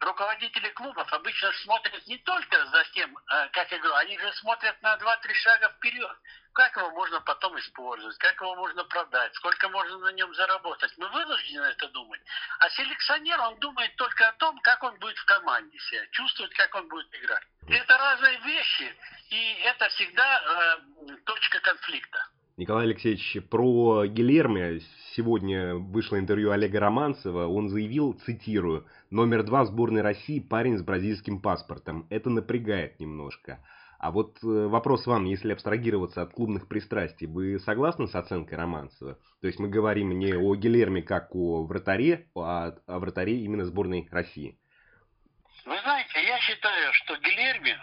руководители 0.00 0.68
клубов 0.70 1.12
обычно 1.12 1.52
смотрят 1.62 2.06
не 2.06 2.18
только 2.18 2.66
за 2.66 2.84
тем, 2.94 3.16
э, 3.16 3.48
как 3.52 3.68
говорю, 3.68 3.94
они 3.94 4.18
же 4.18 4.32
смотрят 4.34 4.80
на 4.82 4.96
2-3 4.96 5.34
шага 5.34 5.68
вперед. 5.70 6.16
Как 6.52 6.76
его 6.76 6.90
можно 6.90 7.20
потом 7.20 7.56
использовать, 7.60 8.18
как 8.18 8.34
его 8.40 8.56
можно 8.56 8.84
продать, 8.84 9.32
сколько 9.36 9.68
можно 9.68 9.98
на 9.98 10.12
нем 10.12 10.34
заработать. 10.34 10.92
Мы 10.98 11.08
вынуждены 11.08 11.66
это 11.66 11.88
думать. 11.88 12.20
А 12.58 12.68
селекционер, 12.70 13.40
он 13.40 13.58
думает 13.60 13.94
только 13.96 14.28
о 14.28 14.32
том, 14.32 14.58
как 14.60 14.82
он 14.82 14.98
будет 14.98 15.16
в 15.16 15.24
команде 15.26 15.78
себя, 15.78 16.06
чувствует, 16.10 16.52
как 16.54 16.74
он 16.74 16.88
будет 16.88 17.14
играть. 17.14 17.44
Это 17.68 17.96
разные 17.96 18.38
вещи, 18.38 18.96
и 19.30 19.52
это 19.64 19.88
всегда 19.90 20.78
э, 21.08 21.16
точка 21.24 21.60
конфликта. 21.60 22.26
Николай 22.56 22.86
Алексеевич, 22.86 23.38
про 23.48 24.06
Гилерми 24.06 24.60
сегодня 25.20 25.74
вышло 25.74 26.18
интервью 26.18 26.50
Олега 26.50 26.80
Романцева. 26.80 27.46
Он 27.46 27.68
заявил, 27.68 28.14
цитирую, 28.24 28.86
«Номер 29.10 29.42
два 29.42 29.66
сборной 29.66 30.00
России 30.00 30.40
парень 30.40 30.78
с 30.78 30.82
бразильским 30.82 31.42
паспортом. 31.42 32.06
Это 32.08 32.30
напрягает 32.30 32.98
немножко». 33.00 33.62
А 33.98 34.12
вот 34.12 34.38
э, 34.42 34.46
вопрос 34.46 35.06
вам, 35.06 35.26
если 35.26 35.52
абстрагироваться 35.52 36.22
от 36.22 36.32
клубных 36.32 36.68
пристрастий, 36.68 37.26
вы 37.26 37.58
согласны 37.58 38.08
с 38.08 38.14
оценкой 38.14 38.56
Романцева? 38.56 39.18
То 39.42 39.46
есть 39.46 39.58
мы 39.58 39.68
говорим 39.68 40.18
не 40.18 40.32
о 40.34 40.54
Гилерме 40.54 41.02
как 41.02 41.36
о 41.36 41.64
вратаре, 41.66 42.26
а 42.34 42.72
о 42.86 42.98
вратаре 42.98 43.44
именно 43.44 43.66
сборной 43.66 44.08
России. 44.10 44.58
Вы 45.66 45.78
знаете, 45.82 46.14
я 46.26 46.38
считаю, 46.38 46.94
что 46.94 47.14
Гилерми 47.18 47.76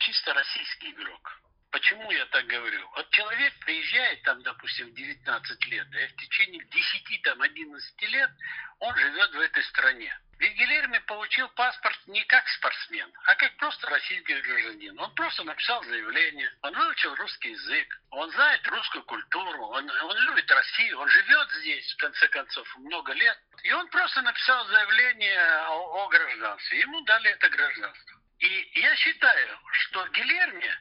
чисто 0.00 0.34
российский 0.34 0.90
игрок. 0.90 1.40
Почему 1.76 2.10
я 2.10 2.24
так 2.26 2.46
говорю? 2.46 2.88
Вот 2.96 3.10
человек 3.10 3.52
приезжает 3.58 4.22
там, 4.22 4.42
допустим, 4.42 4.88
в 4.88 4.94
19 4.94 5.66
лет, 5.66 5.90
да, 5.90 6.00
и 6.00 6.06
в 6.06 6.16
течение 6.16 6.64
10, 6.64 7.22
там, 7.22 7.42
11 7.42 8.02
лет 8.02 8.30
он 8.78 8.96
живет 8.96 9.30
в 9.32 9.40
этой 9.40 9.62
стране. 9.64 10.18
Ведь 10.38 10.56
получил 11.04 11.46
паспорт 11.50 11.98
не 12.06 12.24
как 12.24 12.48
спортсмен, 12.48 13.12
а 13.26 13.34
как 13.34 13.54
просто 13.58 13.90
российский 13.90 14.40
гражданин. 14.40 14.98
Он 14.98 15.14
просто 15.14 15.44
написал 15.44 15.84
заявление, 15.84 16.50
он 16.62 16.74
выучил 16.74 17.14
русский 17.16 17.50
язык, 17.50 18.00
он 18.08 18.30
знает 18.30 18.66
русскую 18.68 19.04
культуру, 19.04 19.66
он, 19.66 19.90
он 19.90 20.18
любит 20.28 20.50
Россию, 20.50 20.98
он 20.98 21.08
живет 21.10 21.50
здесь, 21.60 21.92
в 21.92 21.96
конце 21.98 22.26
концов, 22.28 22.66
много 22.78 23.12
лет. 23.12 23.38
И 23.64 23.72
он 23.72 23.86
просто 23.88 24.22
написал 24.22 24.66
заявление 24.68 25.42
о, 25.68 26.04
о 26.04 26.08
гражданстве. 26.08 26.80
Ему 26.80 27.02
дали 27.02 27.32
это 27.32 27.50
гражданство. 27.50 28.18
И 28.38 28.80
я 28.80 28.96
считаю, 28.96 29.58
что 29.72 30.08
Гильерми 30.08 30.74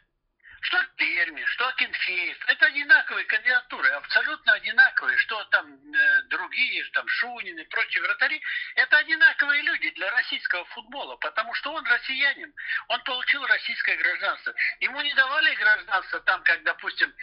что 0.66 0.78
Перми, 0.98 1.45
что 1.66 1.72
Кенфеев. 1.74 2.38
Это 2.48 2.66
одинаковые 2.68 3.26
кандидатуры, 3.26 3.90
абсолютно 3.90 4.54
одинаковые. 4.54 5.18
Что 5.18 5.44
там 5.46 5.68
э, 5.74 6.22
другие, 6.30 6.84
там 6.92 7.08
Шунин 7.08 7.58
и 7.58 7.64
прочие 7.64 8.04
вратари. 8.04 8.42
Это 8.76 8.98
одинаковые 8.98 9.62
люди 9.64 9.90
для 9.92 10.12
российского 10.12 10.66
футбола, 10.66 11.16
потому 11.18 11.54
что 11.56 11.74
он 11.74 11.86
россиянин. 11.86 12.54
Он 12.90 13.02
получил 13.04 13.46
российское 13.48 13.96
гражданство. 13.96 14.54
Ему 14.80 15.02
не 15.02 15.14
давали 15.14 15.56
гражданство 15.56 16.20
там, 16.22 16.44
как, 16.44 16.64
допустим, 16.64 17.14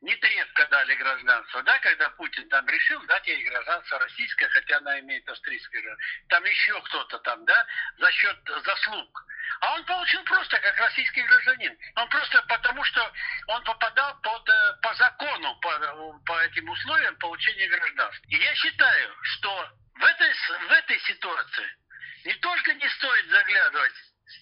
не 0.00 0.16
трепко 0.16 0.66
дали 0.66 0.94
гражданство, 0.94 1.62
да, 1.62 1.78
когда 1.78 2.10
Путин 2.10 2.48
там 2.48 2.66
решил 2.68 3.00
дать 3.02 3.26
ей 3.26 3.44
гражданство 3.44 3.98
российское, 3.98 4.48
хотя 4.48 4.78
она 4.78 4.98
имеет 5.00 5.28
австрийское 5.28 5.80
гражданство. 5.80 6.28
Там 6.28 6.44
еще 6.44 6.80
кто-то 6.82 7.18
там, 7.20 7.44
да, 7.44 7.66
за 7.98 8.10
счет 8.12 8.38
заслуг. 8.64 9.26
А 9.60 9.74
он 9.74 9.84
получил 9.84 10.22
просто 10.24 10.58
как 10.58 10.76
российский 10.78 11.22
гражданин. 11.22 11.76
Он 11.96 12.08
просто 12.08 12.42
потому, 12.48 12.82
что 12.84 13.12
он 13.48 13.62
попадал 13.64 13.91
под, 13.94 14.48
э, 14.48 14.74
по 14.82 14.94
закону, 14.94 15.54
по, 15.60 16.20
по 16.26 16.40
этим 16.44 16.68
условиям 16.68 17.16
получения 17.16 17.68
гражданства. 17.68 18.26
И 18.28 18.36
я 18.36 18.54
считаю, 18.54 19.14
что 19.22 19.70
в 19.94 20.04
этой, 20.04 20.32
в 20.32 20.70
этой 20.70 21.00
ситуации 21.00 21.66
не 22.24 22.34
только 22.34 22.74
не 22.74 22.88
стоит 22.88 23.26
заглядывать 23.28 23.92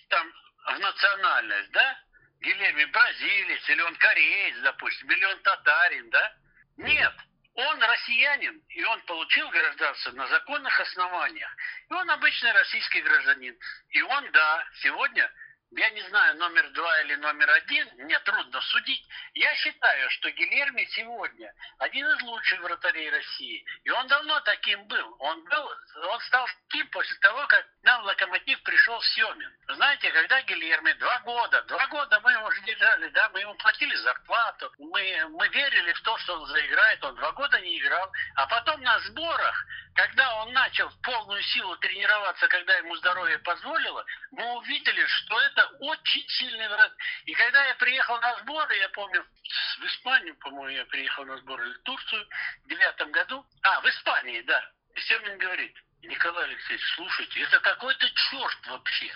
там 0.08 0.32
в 0.66 0.78
национальность, 0.78 1.70
да, 1.72 1.98
Гилерми 2.40 2.84
бразилец, 2.86 3.68
или 3.68 3.82
он 3.82 3.94
кореец, 3.96 4.56
допустим, 4.62 5.10
или 5.10 5.24
он 5.24 5.42
татарин, 5.42 6.08
да? 6.10 6.32
Нет, 6.78 7.12
он 7.54 7.82
россиянин, 7.82 8.62
и 8.68 8.84
он 8.84 9.00
получил 9.02 9.48
гражданство 9.50 10.12
на 10.12 10.26
законных 10.28 10.80
основаниях. 10.80 11.50
И 11.90 11.92
он 11.92 12.08
обычный 12.10 12.52
российский 12.52 13.02
гражданин. 13.02 13.56
И 13.90 14.02
он, 14.02 14.30
да, 14.32 14.66
сегодня 14.82 15.30
я 15.72 15.90
не 15.90 16.02
знаю, 16.08 16.36
номер 16.36 16.68
два 16.70 17.00
или 17.02 17.14
номер 17.16 17.48
один, 17.50 17.88
мне 17.98 18.18
трудно 18.20 18.60
судить. 18.60 19.06
Я 19.34 19.54
считаю, 19.54 20.10
что 20.10 20.30
Гильерми 20.30 20.84
сегодня 20.90 21.52
один 21.78 22.06
из 22.10 22.22
лучших 22.22 22.60
вратарей 22.60 23.08
России. 23.10 23.64
И 23.84 23.90
он 23.90 24.06
давно 24.08 24.40
таким 24.40 24.84
был. 24.86 25.16
Он 25.20 25.44
был, 25.44 25.70
он 26.08 26.20
стал 26.22 26.48
таким 26.68 26.88
после 26.88 27.16
того, 27.18 27.46
как 27.46 27.64
нам 27.82 28.02
в 28.02 28.06
Локомотив 28.06 28.60
пришел 28.62 29.00
Семин. 29.02 29.52
Знаете, 29.68 30.10
когда 30.10 30.42
Гильерми 30.42 30.92
два 30.94 31.20
года, 31.20 31.62
два 31.62 31.86
года 31.86 32.20
мы 32.20 32.32
его 32.32 32.52
держали, 32.66 33.08
да, 33.10 33.28
мы 33.30 33.40
ему 33.40 33.54
платили 33.54 33.94
зарплату, 33.96 34.72
мы, 34.78 35.28
мы 35.30 35.48
верили 35.48 35.92
в 35.92 36.00
то, 36.02 36.18
что 36.18 36.40
он 36.40 36.46
заиграет, 36.46 37.04
он 37.04 37.14
два 37.14 37.30
года 37.32 37.60
не 37.60 37.78
играл. 37.78 38.10
А 38.34 38.46
потом 38.48 38.80
на 38.82 38.98
сборах, 39.00 39.66
когда 39.94 40.42
он 40.42 40.52
начал 40.52 40.88
в 40.88 41.00
полную 41.02 41.42
силу 41.42 41.76
тренироваться, 41.78 42.46
когда 42.48 42.76
ему 42.76 42.96
здоровье 42.96 43.38
позволило, 43.38 44.04
мы 44.32 44.56
увидели, 44.58 45.04
что 45.06 45.40
это 45.40 45.66
очень 45.80 46.26
сильный 46.28 46.68
враг. 46.68 46.92
И 47.24 47.34
когда 47.34 47.64
я 47.66 47.74
приехал 47.74 48.18
на 48.20 48.38
сборы, 48.40 48.76
я 48.76 48.88
помню, 48.90 49.24
в 49.80 49.84
Испанию, 49.84 50.36
по-моему, 50.36 50.76
я 50.76 50.84
приехал 50.86 51.24
на 51.24 51.36
сборы, 51.38 51.66
или 51.66 51.74
в 51.74 51.82
Турцию 51.82 52.28
в 52.64 52.68
девятом 52.68 53.10
году. 53.10 53.44
А, 53.62 53.80
в 53.80 53.86
Испании, 53.86 54.40
да. 54.42 54.70
И 54.94 55.00
Семин 55.00 55.38
говорит, 55.38 55.76
Николай 56.02 56.44
Алексеевич, 56.44 56.84
слушайте, 56.94 57.40
это 57.40 57.60
какой-то 57.60 58.10
черт 58.10 58.66
вообще. 58.68 59.14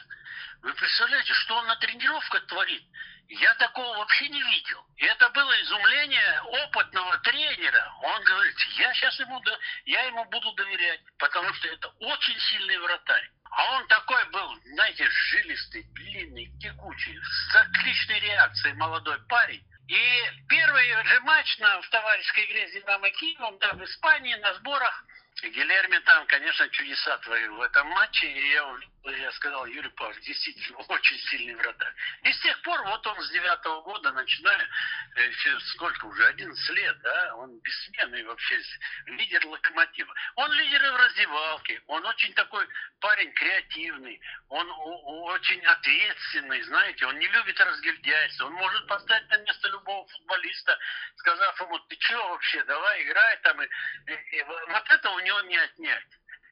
Вы 0.63 0.73
представляете, 0.75 1.33
что 1.33 1.57
он 1.57 1.67
на 1.67 1.77
тренировках 1.77 2.47
творит? 2.47 2.83
Я 3.29 3.55
такого 3.55 3.97
вообще 3.99 4.29
не 4.29 4.43
видел. 4.43 4.85
И 4.97 5.05
это 5.05 5.29
было 5.31 5.63
изумление 5.63 6.43
опытного 6.43 7.19
тренера. 7.19 7.93
Он 8.03 8.23
говорит, 8.23 8.57
я 8.77 8.93
сейчас 8.95 9.19
ему, 9.21 9.43
я 9.87 10.03
ему 10.03 10.25
буду 10.27 10.53
доверять, 10.53 11.01
потому 11.19 11.53
что 11.55 11.69
это 11.69 11.89
очень 12.01 12.39
сильный 12.39 12.79
вратарь. 12.79 13.31
А 13.51 13.77
он 13.77 13.87
такой 13.87 14.25
был, 14.31 14.61
знаете, 14.65 15.09
жилистый, 15.09 15.85
длинный, 15.95 16.51
текучий, 16.61 17.19
с 17.23 17.57
отличной 17.57 18.21
реакцией 18.21 18.75
молодой 18.75 19.19
парень. 19.29 19.65
И 19.89 20.23
первый 20.49 21.05
же 21.05 21.21
матч 21.21 21.59
на, 21.59 21.81
в 21.81 21.89
товарищеской 21.91 22.47
игре 22.47 22.69
с 22.69 22.73
«Динамо 22.73 23.11
Киевом», 23.11 23.59
да, 23.59 23.73
в 23.75 23.85
Испании 23.85 24.35
на 24.37 24.55
сборах, 24.55 25.05
Гилерми 25.43 25.99
там, 25.99 26.27
конечно, 26.27 26.69
чудеса 26.71 27.19
творил 27.19 27.57
в 27.57 27.63
этом 27.63 27.87
матче. 27.89 28.27
И 28.27 28.53
я 28.53 28.67
я 29.11 29.31
сказал, 29.33 29.67
Юрий 29.67 29.91
Павлович, 29.91 30.25
действительно 30.25 30.79
очень 30.89 31.19
сильный 31.31 31.55
вратарь. 31.55 31.95
И 32.23 32.33
с 32.33 32.41
тех 32.41 32.61
пор, 32.63 32.83
вот 32.85 33.07
он 33.07 33.21
с 33.23 33.31
девятого 33.31 33.83
года, 33.83 34.13
начиная, 34.13 34.69
э, 35.17 35.31
сколько 35.73 36.07
уже, 36.07 36.27
11 36.27 36.69
лет, 36.71 36.99
да, 37.03 37.37
он 37.37 37.59
бессменный 37.61 38.23
вообще, 38.25 38.61
лидер 39.07 39.47
локомотива. 39.47 40.15
Он 40.37 40.53
лидер 40.53 40.93
в 40.93 40.97
раздевалке, 40.97 41.83
он 41.87 42.05
очень 42.07 42.33
такой 42.35 42.67
парень 43.01 43.33
креативный, 43.33 44.21
он 44.49 44.67
очень 44.71 45.65
ответственный, 45.67 46.63
знаете, 46.63 47.07
он 47.07 47.19
не 47.19 47.29
любит 47.29 47.61
разгильдяйство, 47.61 48.47
он 48.47 48.55
может 48.55 48.87
поставить 48.87 49.29
на 49.29 49.39
место 49.39 49.69
любого 49.69 50.07
футболиста, 50.09 50.79
сказав 51.17 51.61
ему, 51.61 51.79
ты 51.81 51.97
что 52.01 52.29
вообще, 52.29 52.65
давай 52.65 53.03
играй 53.03 53.37
там, 53.43 53.61
и, 53.63 53.67
и, 54.07 54.39
и 54.39 54.43
вот 54.43 54.91
это 54.91 55.11
у 55.11 55.21
него 55.21 55.41
не 55.43 55.57
отнять. 55.57 56.07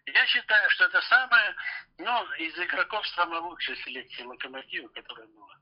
Я 0.07 0.27
считаю, 0.27 0.69
что 0.71 0.85
это 0.85 1.01
самое, 1.03 1.55
ну, 1.99 2.33
из 2.39 2.59
игроков 2.59 3.07
самая 3.09 3.41
лучшая 3.41 3.77
селекция 3.77 4.27
локомотива, 4.27 4.89
которая 4.89 5.27
была. 5.29 5.55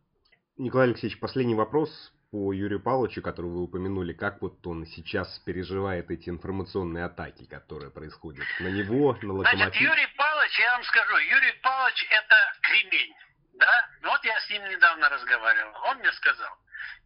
Николай 0.56 0.88
Алексеевич, 0.88 1.20
последний 1.20 1.54
вопрос 1.54 2.12
по 2.30 2.52
Юрию 2.52 2.80
Павловичу, 2.80 3.22
который 3.22 3.50
вы 3.50 3.62
упомянули, 3.62 4.12
как 4.12 4.40
вот 4.40 4.66
он 4.66 4.86
сейчас 4.86 5.38
переживает 5.40 6.10
эти 6.10 6.30
информационные 6.30 7.04
атаки, 7.04 7.44
которые 7.46 7.90
происходят 7.90 8.46
на 8.60 8.68
него, 8.68 9.18
на 9.22 9.34
локомотив? 9.34 9.58
Значит, 9.58 9.80
Юрий 9.80 10.06
Павлович, 10.16 10.58
я 10.58 10.72
вам 10.74 10.84
скажу, 10.84 11.16
Юрий 11.16 11.52
Павлович 11.62 12.06
это 12.10 12.36
кремень, 12.62 13.14
да? 13.54 13.88
Вот 14.02 14.24
я 14.24 14.40
с 14.40 14.50
ним 14.50 14.68
недавно 14.68 15.08
разговаривал, 15.08 15.74
он 15.84 15.98
мне 15.98 16.12
сказал, 16.12 16.56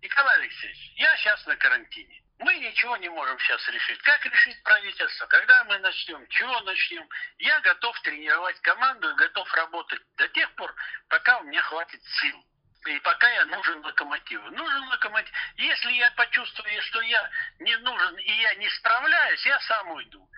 Николай 0.02 0.40
Алексеевич, 0.40 0.92
я 0.96 1.16
сейчас 1.16 1.46
на 1.46 1.56
карантине. 1.56 2.23
Мы 2.38 2.54
ничего 2.58 2.96
не 2.96 3.08
можем 3.08 3.38
сейчас 3.38 3.68
решить. 3.68 3.98
Как 4.02 4.24
решить 4.26 4.62
правительство? 4.64 5.26
Когда 5.26 5.64
мы 5.64 5.78
начнем? 5.78 6.26
Чего 6.28 6.60
начнем? 6.62 7.08
Я 7.38 7.60
готов 7.60 7.98
тренировать 8.00 8.60
команду 8.60 9.10
и 9.10 9.14
готов 9.14 9.52
работать 9.54 10.02
до 10.16 10.28
тех 10.28 10.50
пор, 10.56 10.74
пока 11.08 11.38
у 11.38 11.44
меня 11.44 11.62
хватит 11.62 12.02
сил. 12.20 12.44
И 12.86 12.98
пока 13.00 13.28
я 13.30 13.44
нужен 13.46 13.84
локомотиву. 13.84 14.50
Нужен 14.50 14.88
локомотив. 14.88 15.32
Если 15.56 15.92
я 15.92 16.10
почувствую, 16.12 16.82
что 16.82 17.00
я 17.02 17.30
не 17.60 17.76
нужен 17.76 18.16
и 18.16 18.32
я 18.32 18.54
не 18.56 18.68
справляюсь, 18.70 19.46
я 19.46 19.58
сам 19.60 19.90
уйду. 19.92 20.28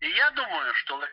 И 0.00 0.08
я 0.10 0.30
думаю, 0.32 0.74
что 0.74 1.02
э, 1.02 1.08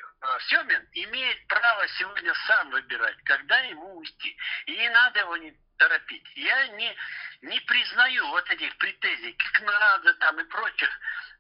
Семин 0.49 0.89
имеет 0.93 1.47
право 1.47 1.87
сегодня 1.87 2.33
сам 2.47 2.71
выбирать, 2.71 3.15
когда 3.23 3.59
ему 3.59 3.97
уйти. 3.97 4.37
И 4.65 4.75
не 4.75 4.89
надо 4.89 5.19
его 5.19 5.37
не 5.37 5.55
торопить. 5.77 6.25
Я 6.35 6.67
не, 6.67 6.95
не 7.41 7.59
признаю 7.61 8.27
вот 8.27 8.49
этих 8.49 8.75
претензий 8.77 9.33
как 9.33 9.61
надо 9.61 10.13
там 10.15 10.39
и 10.39 10.43
прочих 10.43 10.89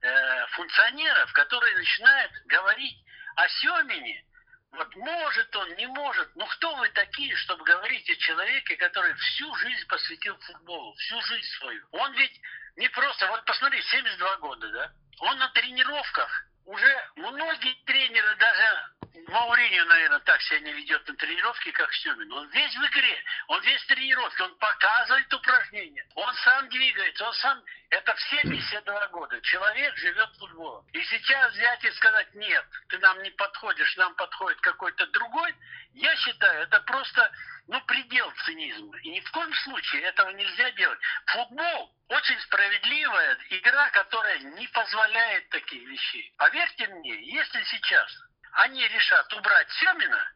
э, 0.01 0.47
функционеров, 0.47 1.31
которые 1.33 1.75
начинают 1.77 2.31
говорить 2.45 2.97
о 3.35 3.47
Семине. 3.49 4.25
Вот 4.71 4.95
может 4.95 5.55
он, 5.55 5.75
не 5.75 5.85
может. 5.87 6.35
Ну 6.35 6.45
кто 6.45 6.75
вы 6.75 6.89
такие, 6.89 7.35
чтобы 7.35 7.63
говорить 7.65 8.09
о 8.09 8.15
человеке, 8.15 8.77
который 8.77 9.13
всю 9.15 9.53
жизнь 9.57 9.85
посвятил 9.87 10.37
футболу, 10.39 10.93
всю 10.95 11.21
жизнь 11.21 11.47
свою? 11.57 11.85
Он 11.91 12.13
ведь 12.13 12.41
не 12.77 12.87
просто, 12.89 13.27
вот 13.27 13.43
посмотри, 13.45 13.81
72 13.81 14.37
года, 14.37 14.71
да? 14.71 14.91
Он 15.19 15.37
на 15.37 15.49
тренировках 15.49 16.45
уже 16.71 17.09
многие 17.15 17.73
тренеры, 17.85 18.35
даже 18.37 18.91
Мауриньо, 19.27 19.85
наверное, 19.85 20.19
так 20.19 20.41
себя 20.41 20.59
не 20.61 20.73
ведет 20.73 21.07
на 21.07 21.15
тренировке, 21.15 21.71
как 21.73 21.93
Семин. 21.93 22.31
Он 22.31 22.47
весь 22.49 22.75
в 22.75 22.85
игре, 22.85 23.23
он 23.47 23.61
весь 23.61 23.81
в 23.83 23.87
тренировке, 23.87 24.43
он 24.43 24.55
показывает 24.55 25.33
упражнения, 25.33 26.05
он 26.15 26.33
сам 26.35 26.69
двигается, 26.69 27.25
он 27.25 27.33
сам... 27.35 27.61
Это 27.89 28.15
все 28.15 28.41
52 28.41 29.07
года. 29.07 29.41
Человек 29.41 29.97
живет 29.97 30.29
футболом. 30.37 30.85
И 30.93 31.01
сейчас 31.03 31.51
взять 31.51 31.83
и 31.83 31.91
сказать, 31.91 32.33
нет, 32.35 32.65
ты 32.87 32.97
нам 32.99 33.21
не 33.21 33.31
подходишь, 33.31 33.97
нам 33.97 34.15
подходит 34.15 34.59
какой-то 34.61 35.05
другой, 35.07 35.53
я 35.93 36.15
считаю, 36.15 36.63
это 36.63 36.79
просто 36.81 37.31
ну, 37.71 37.79
предел 37.85 38.29
цинизма. 38.43 38.97
И 38.99 39.09
ни 39.11 39.21
в 39.21 39.31
коем 39.31 39.53
случае 39.63 40.01
этого 40.01 40.29
нельзя 40.31 40.71
делать. 40.71 40.99
Футбол 41.27 41.95
очень 42.09 42.37
справедливая 42.41 43.37
игра, 43.49 43.89
которая 43.91 44.39
не 44.39 44.67
позволяет 44.67 45.47
таких 45.49 45.81
вещей. 45.87 46.33
Поверьте 46.37 46.87
мне, 46.87 47.15
если 47.31 47.63
сейчас 47.63 48.11
они 48.51 48.85
решат 48.85 49.33
убрать 49.33 49.71
Семина, 49.79 50.33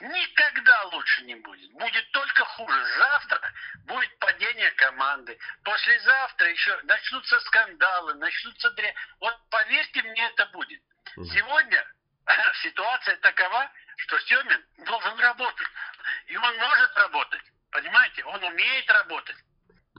никогда 0.00 0.84
лучше 0.84 1.22
не 1.22 1.34
будет. 1.34 1.72
Будет 1.72 2.08
только 2.12 2.44
хуже. 2.44 2.86
Завтра 2.98 3.52
будет 3.86 4.18
падение 4.20 4.70
команды. 4.70 5.36
Послезавтра 5.64 6.48
еще 6.48 6.80
начнутся 6.84 7.40
скандалы, 7.40 8.14
начнутся 8.14 8.70
дря... 8.70 8.94
Вот 9.18 9.36
поверьте 9.50 10.02
мне, 10.04 10.24
это 10.28 10.46
будет. 10.46 10.80
Сегодня 11.16 11.84
ситуация 12.62 13.16
такова, 13.18 13.70
что 13.96 14.18
Семин 14.20 14.64
должен 14.84 15.18
работать. 15.18 15.68
И 16.26 16.36
он 16.36 16.56
может 16.56 16.96
работать. 16.96 17.42
Понимаете? 17.70 18.24
Он 18.24 18.42
умеет 18.42 18.90
работать. 18.90 19.36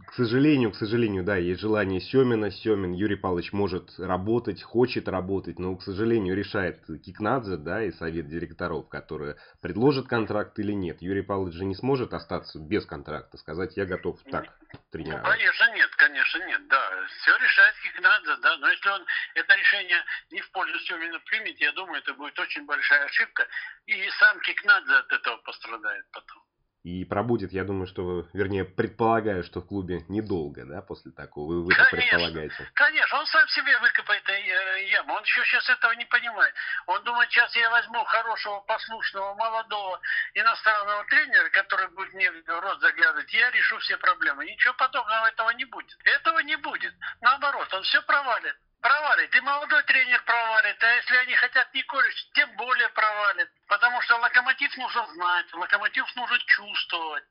К 0.08 0.14
сожалению, 0.14 0.72
к 0.72 0.78
сожалению, 0.78 1.26
да, 1.26 1.36
есть 1.36 1.60
желание 1.60 2.00
Семина. 2.00 2.50
Семин 2.50 2.94
Юрий 2.94 3.18
Павлович 3.18 3.52
может 3.52 4.00
работать, 4.00 4.64
хочет 4.64 5.10
работать, 5.10 5.60
но, 5.60 5.76
к 5.76 5.84
сожалению, 5.84 6.34
решает 6.34 6.82
Кикнадзе, 6.86 7.58
да, 7.58 7.84
и 7.84 7.92
совет 7.92 8.30
директоров, 8.30 8.88
которые 8.88 9.36
предложат 9.62 10.08
контракт 10.08 10.58
или 10.60 10.72
нет. 10.72 11.02
Юрий 11.02 11.24
Павлович 11.24 11.56
же 11.56 11.66
не 11.66 11.76
сможет 11.76 12.14
остаться 12.14 12.58
без 12.58 12.86
контракта, 12.86 13.38
сказать, 13.38 13.76
я 13.76 13.86
готов 13.86 14.18
так 14.32 14.46
тренировать. 14.92 15.26
Ну, 15.26 15.30
конечно, 15.30 15.76
нет, 15.76 15.90
конечно, 15.98 16.48
нет, 16.48 16.68
да. 16.70 16.90
Все 17.22 17.36
решает 17.36 17.76
Кикнадзе, 17.84 18.38
да, 18.42 18.58
но 18.60 18.70
если 18.70 18.90
он 18.90 19.06
это 19.36 19.56
решение 19.56 20.02
не 20.32 20.40
в 20.40 20.50
пользу 20.52 20.80
Семина 20.80 21.20
примет, 21.26 21.60
я 21.60 21.74
думаю, 21.74 22.00
это 22.00 22.14
будет 22.14 22.40
очень 22.40 22.66
большая 22.66 23.04
ошибка, 23.04 23.46
и 23.86 24.10
сам 24.20 24.40
Кикнадзе 24.40 24.94
от 24.94 25.12
этого 25.12 25.36
пострадает 25.44 26.06
потом. 26.14 26.47
И 26.88 27.04
пробудет, 27.04 27.52
я 27.52 27.66
думаю, 27.66 27.86
что, 27.86 28.30
вернее, 28.32 28.64
предполагаю, 28.64 29.44
что 29.44 29.60
в 29.60 29.68
клубе 29.68 30.06
недолго, 30.08 30.64
да, 30.64 30.82
после 30.82 31.12
такого. 31.12 31.52
Вы, 31.52 31.64
вы 31.66 31.74
конечно, 31.76 31.98
предполагаете? 31.98 32.72
Конечно, 32.76 33.20
он 33.20 33.26
сам 33.26 33.46
себе 33.50 33.78
выкопает 33.80 34.24
э, 34.30 34.88
яму. 34.92 35.16
Он 35.16 35.22
еще 35.22 35.44
сейчас 35.44 35.70
этого 35.70 35.92
не 35.92 36.06
понимает. 36.06 36.54
Он 36.86 37.04
думает, 37.04 37.30
сейчас 37.30 37.54
я 37.58 37.70
возьму 37.72 38.02
хорошего, 38.06 38.62
послушного, 38.62 39.34
молодого 39.34 40.00
иностранного 40.34 41.04
тренера, 41.10 41.50
который 41.50 41.90
будет 41.90 42.14
мне 42.14 42.32
в 42.32 42.48
рот 42.48 42.80
заглядывать, 42.80 43.34
я 43.34 43.52
решу 43.52 43.78
все 43.80 43.98
проблемы. 43.98 44.46
Ничего 44.46 44.74
подобного 44.76 45.26
этого 45.28 45.50
не 45.50 45.66
будет. 45.66 45.98
Этого 46.06 46.40
не 46.40 46.56
будет. 46.56 46.94
Наоборот, 47.20 47.68
он 47.74 47.84
все 47.84 48.02
провалит 48.04 48.56
провалит. 48.82 49.36
И 49.36 49.42
молодой 49.42 49.84
тренер 49.84 50.24
провалит. 50.24 50.82
А 50.82 50.96
если 50.96 51.16
они 51.18 51.36
хотят 51.36 51.74
Николич, 51.74 52.30
тем 52.34 52.56
более 52.56 52.90
провалит. 52.90 53.50
Потому 53.68 54.02
что 54.02 54.18
локомотив 54.18 54.76
нужно 54.78 55.08
знать, 55.14 55.54
локомотив 55.54 56.16
нужно 56.16 56.38
чувствовать. 56.40 57.24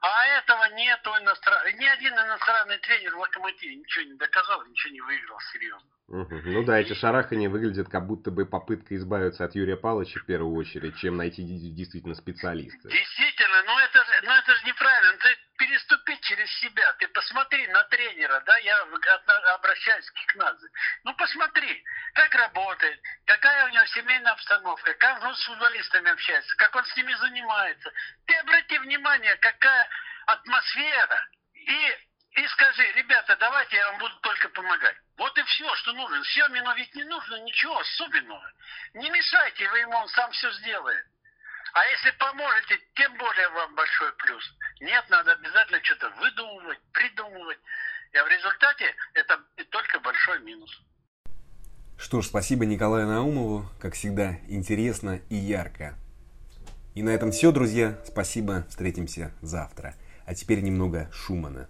А 0.00 0.26
этого 0.38 0.64
нету 0.74 1.10
иностранного. 1.20 1.76
Ни 1.76 1.84
один 1.84 2.12
иностранный 2.14 2.78
тренер 2.78 3.14
в 3.14 3.20
локомотиве 3.20 3.76
ничего 3.76 4.04
не 4.04 4.14
доказал, 4.14 4.64
ничего 4.66 4.92
не 4.92 5.00
выиграл 5.00 5.38
серьезно. 5.52 5.88
Угу. 6.08 6.40
Ну 6.44 6.64
да, 6.64 6.80
эти 6.80 6.92
шарахания 6.92 7.48
выглядят 7.48 7.88
как 7.88 8.06
будто 8.06 8.30
бы 8.30 8.44
попытка 8.44 8.96
избавиться 8.96 9.44
от 9.44 9.54
Юрия 9.54 9.76
Павловича 9.76 10.20
в 10.20 10.26
первую 10.26 10.56
очередь, 10.56 10.96
чем 10.96 11.16
найти 11.16 11.42
действительно 11.42 12.14
специалиста. 12.14 12.88
Действительно, 12.88 13.62
но 13.62 13.80
это, 13.80 14.04
но 14.24 14.36
это 14.36 14.54
же 14.56 14.66
неправильно. 14.66 15.18
Ты, 15.18 15.28
через 16.22 16.50
себя. 16.60 16.92
Ты 16.94 17.08
посмотри 17.08 17.66
на 17.68 17.84
тренера, 17.84 18.40
да, 18.46 18.56
я 18.58 18.78
обращаюсь 19.54 20.10
к 20.10 20.14
Кикнадзе. 20.14 20.66
Ну, 21.04 21.14
посмотри, 21.14 21.84
как 22.14 22.34
работает, 22.34 23.00
какая 23.26 23.66
у 23.66 23.68
него 23.68 23.84
семейная 23.86 24.32
обстановка, 24.32 24.94
как 24.94 25.22
он 25.22 25.34
с 25.34 25.44
футболистами 25.44 26.10
общается, 26.10 26.56
как 26.56 26.74
он 26.74 26.84
с 26.84 26.96
ними 26.96 27.12
занимается. 27.14 27.92
Ты 28.26 28.34
обрати 28.36 28.78
внимание, 28.78 29.36
какая 29.36 29.88
атмосфера. 30.26 31.28
И, 31.54 31.98
и 32.32 32.46
скажи, 32.48 32.92
ребята, 32.92 33.36
давайте 33.36 33.76
я 33.76 33.90
вам 33.90 33.98
буду 33.98 34.16
только 34.20 34.48
помогать. 34.50 34.96
Вот 35.16 35.36
и 35.36 35.42
все, 35.42 35.74
что 35.76 35.92
нужно. 35.92 36.24
Семину 36.24 36.74
ведь 36.74 36.94
не 36.94 37.04
нужно 37.04 37.36
ничего 37.40 37.78
особенного. 37.78 38.52
Не 38.94 39.10
мешайте 39.10 39.68
вы 39.68 39.80
ему, 39.80 39.96
он 39.96 40.08
сам 40.08 40.30
все 40.32 40.50
сделает. 40.52 41.06
А 41.74 41.86
если 41.86 42.10
поможете, 42.12 42.78
тем 42.94 43.16
более 43.16 43.48
вам 43.50 43.74
большой 43.74 44.12
плюс. 44.14 44.44
Нет, 44.82 45.04
надо 45.10 45.32
обязательно 45.34 45.78
что-то 45.84 46.10
выдумывать, 46.18 46.80
придумывать. 46.92 47.58
А 48.14 48.24
в 48.24 48.28
результате 48.28 48.84
это 49.14 49.40
только 49.70 50.00
большой 50.00 50.40
минус. 50.40 50.82
Что 51.96 52.20
ж, 52.20 52.26
спасибо 52.26 52.66
Николаю 52.66 53.06
Наумову. 53.06 53.64
Как 53.80 53.94
всегда, 53.94 54.38
интересно 54.48 55.20
и 55.30 55.36
ярко. 55.36 55.94
И 56.96 57.02
на 57.04 57.10
этом 57.10 57.30
все, 57.30 57.52
друзья. 57.52 57.96
Спасибо. 58.04 58.66
Встретимся 58.68 59.32
завтра. 59.40 59.94
А 60.26 60.34
теперь 60.34 60.60
немного 60.62 61.08
Шумана. 61.12 61.68